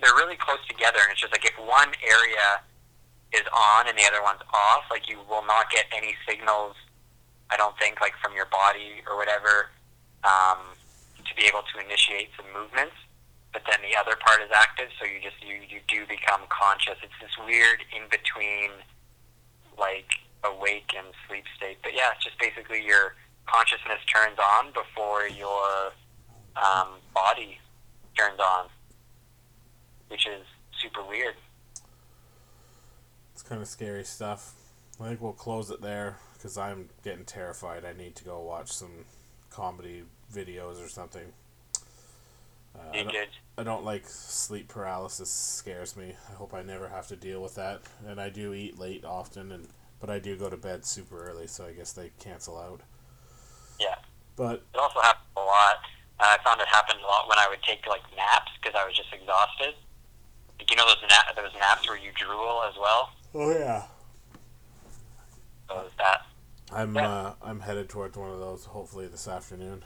[0.00, 0.98] they're really close together.
[1.02, 2.64] And it's just like if one area
[3.32, 6.74] is on and the other one's off, like you will not get any signals.
[7.50, 9.70] I don't think like from your body or whatever
[10.24, 10.74] um,
[11.30, 12.98] to be able to initiate some movements.
[13.54, 16.98] But then the other part is active, so you just you you do become conscious.
[17.02, 18.70] It's this weird in between,
[19.78, 20.06] like
[20.44, 21.78] awake and sleep state.
[21.82, 23.14] But yeah, it's just basically your
[23.46, 25.90] consciousness turns on before your
[26.54, 27.58] um, body
[28.16, 28.66] turns on,
[30.08, 30.46] which is
[30.80, 31.34] super weird.
[33.34, 34.54] It's kind of scary stuff.
[35.00, 37.84] I think we'll close it there because I'm getting terrified.
[37.84, 39.06] I need to go watch some
[39.50, 41.32] comedy videos or something.
[42.74, 43.28] Uh, I, don't.
[43.58, 45.28] I don't like sleep paralysis.
[45.30, 46.14] Scares me.
[46.30, 47.82] I hope I never have to deal with that.
[48.06, 49.68] And I do eat late often, and
[50.00, 52.80] but I do go to bed super early, so I guess they cancel out.
[53.80, 53.96] Yeah.
[54.36, 55.76] But It also happens a lot.
[56.18, 58.86] Uh, I found it happened a lot when I would take like naps because I
[58.86, 59.74] was just exhausted.
[60.58, 63.10] Like, you know those na- those naps where you drool as well.
[63.34, 63.82] oh yeah,
[65.68, 66.26] So that
[66.72, 67.08] I'm Yeah.
[67.10, 68.66] uh, I'm headed towards one of those.
[68.66, 69.82] Hopefully this afternoon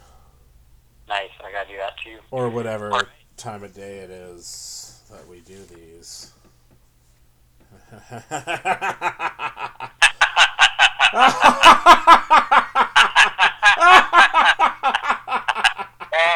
[1.08, 1.30] Nice.
[1.44, 2.18] I gotta do that too.
[2.30, 3.04] Or whatever right.
[3.36, 6.32] time of day it is that we do these.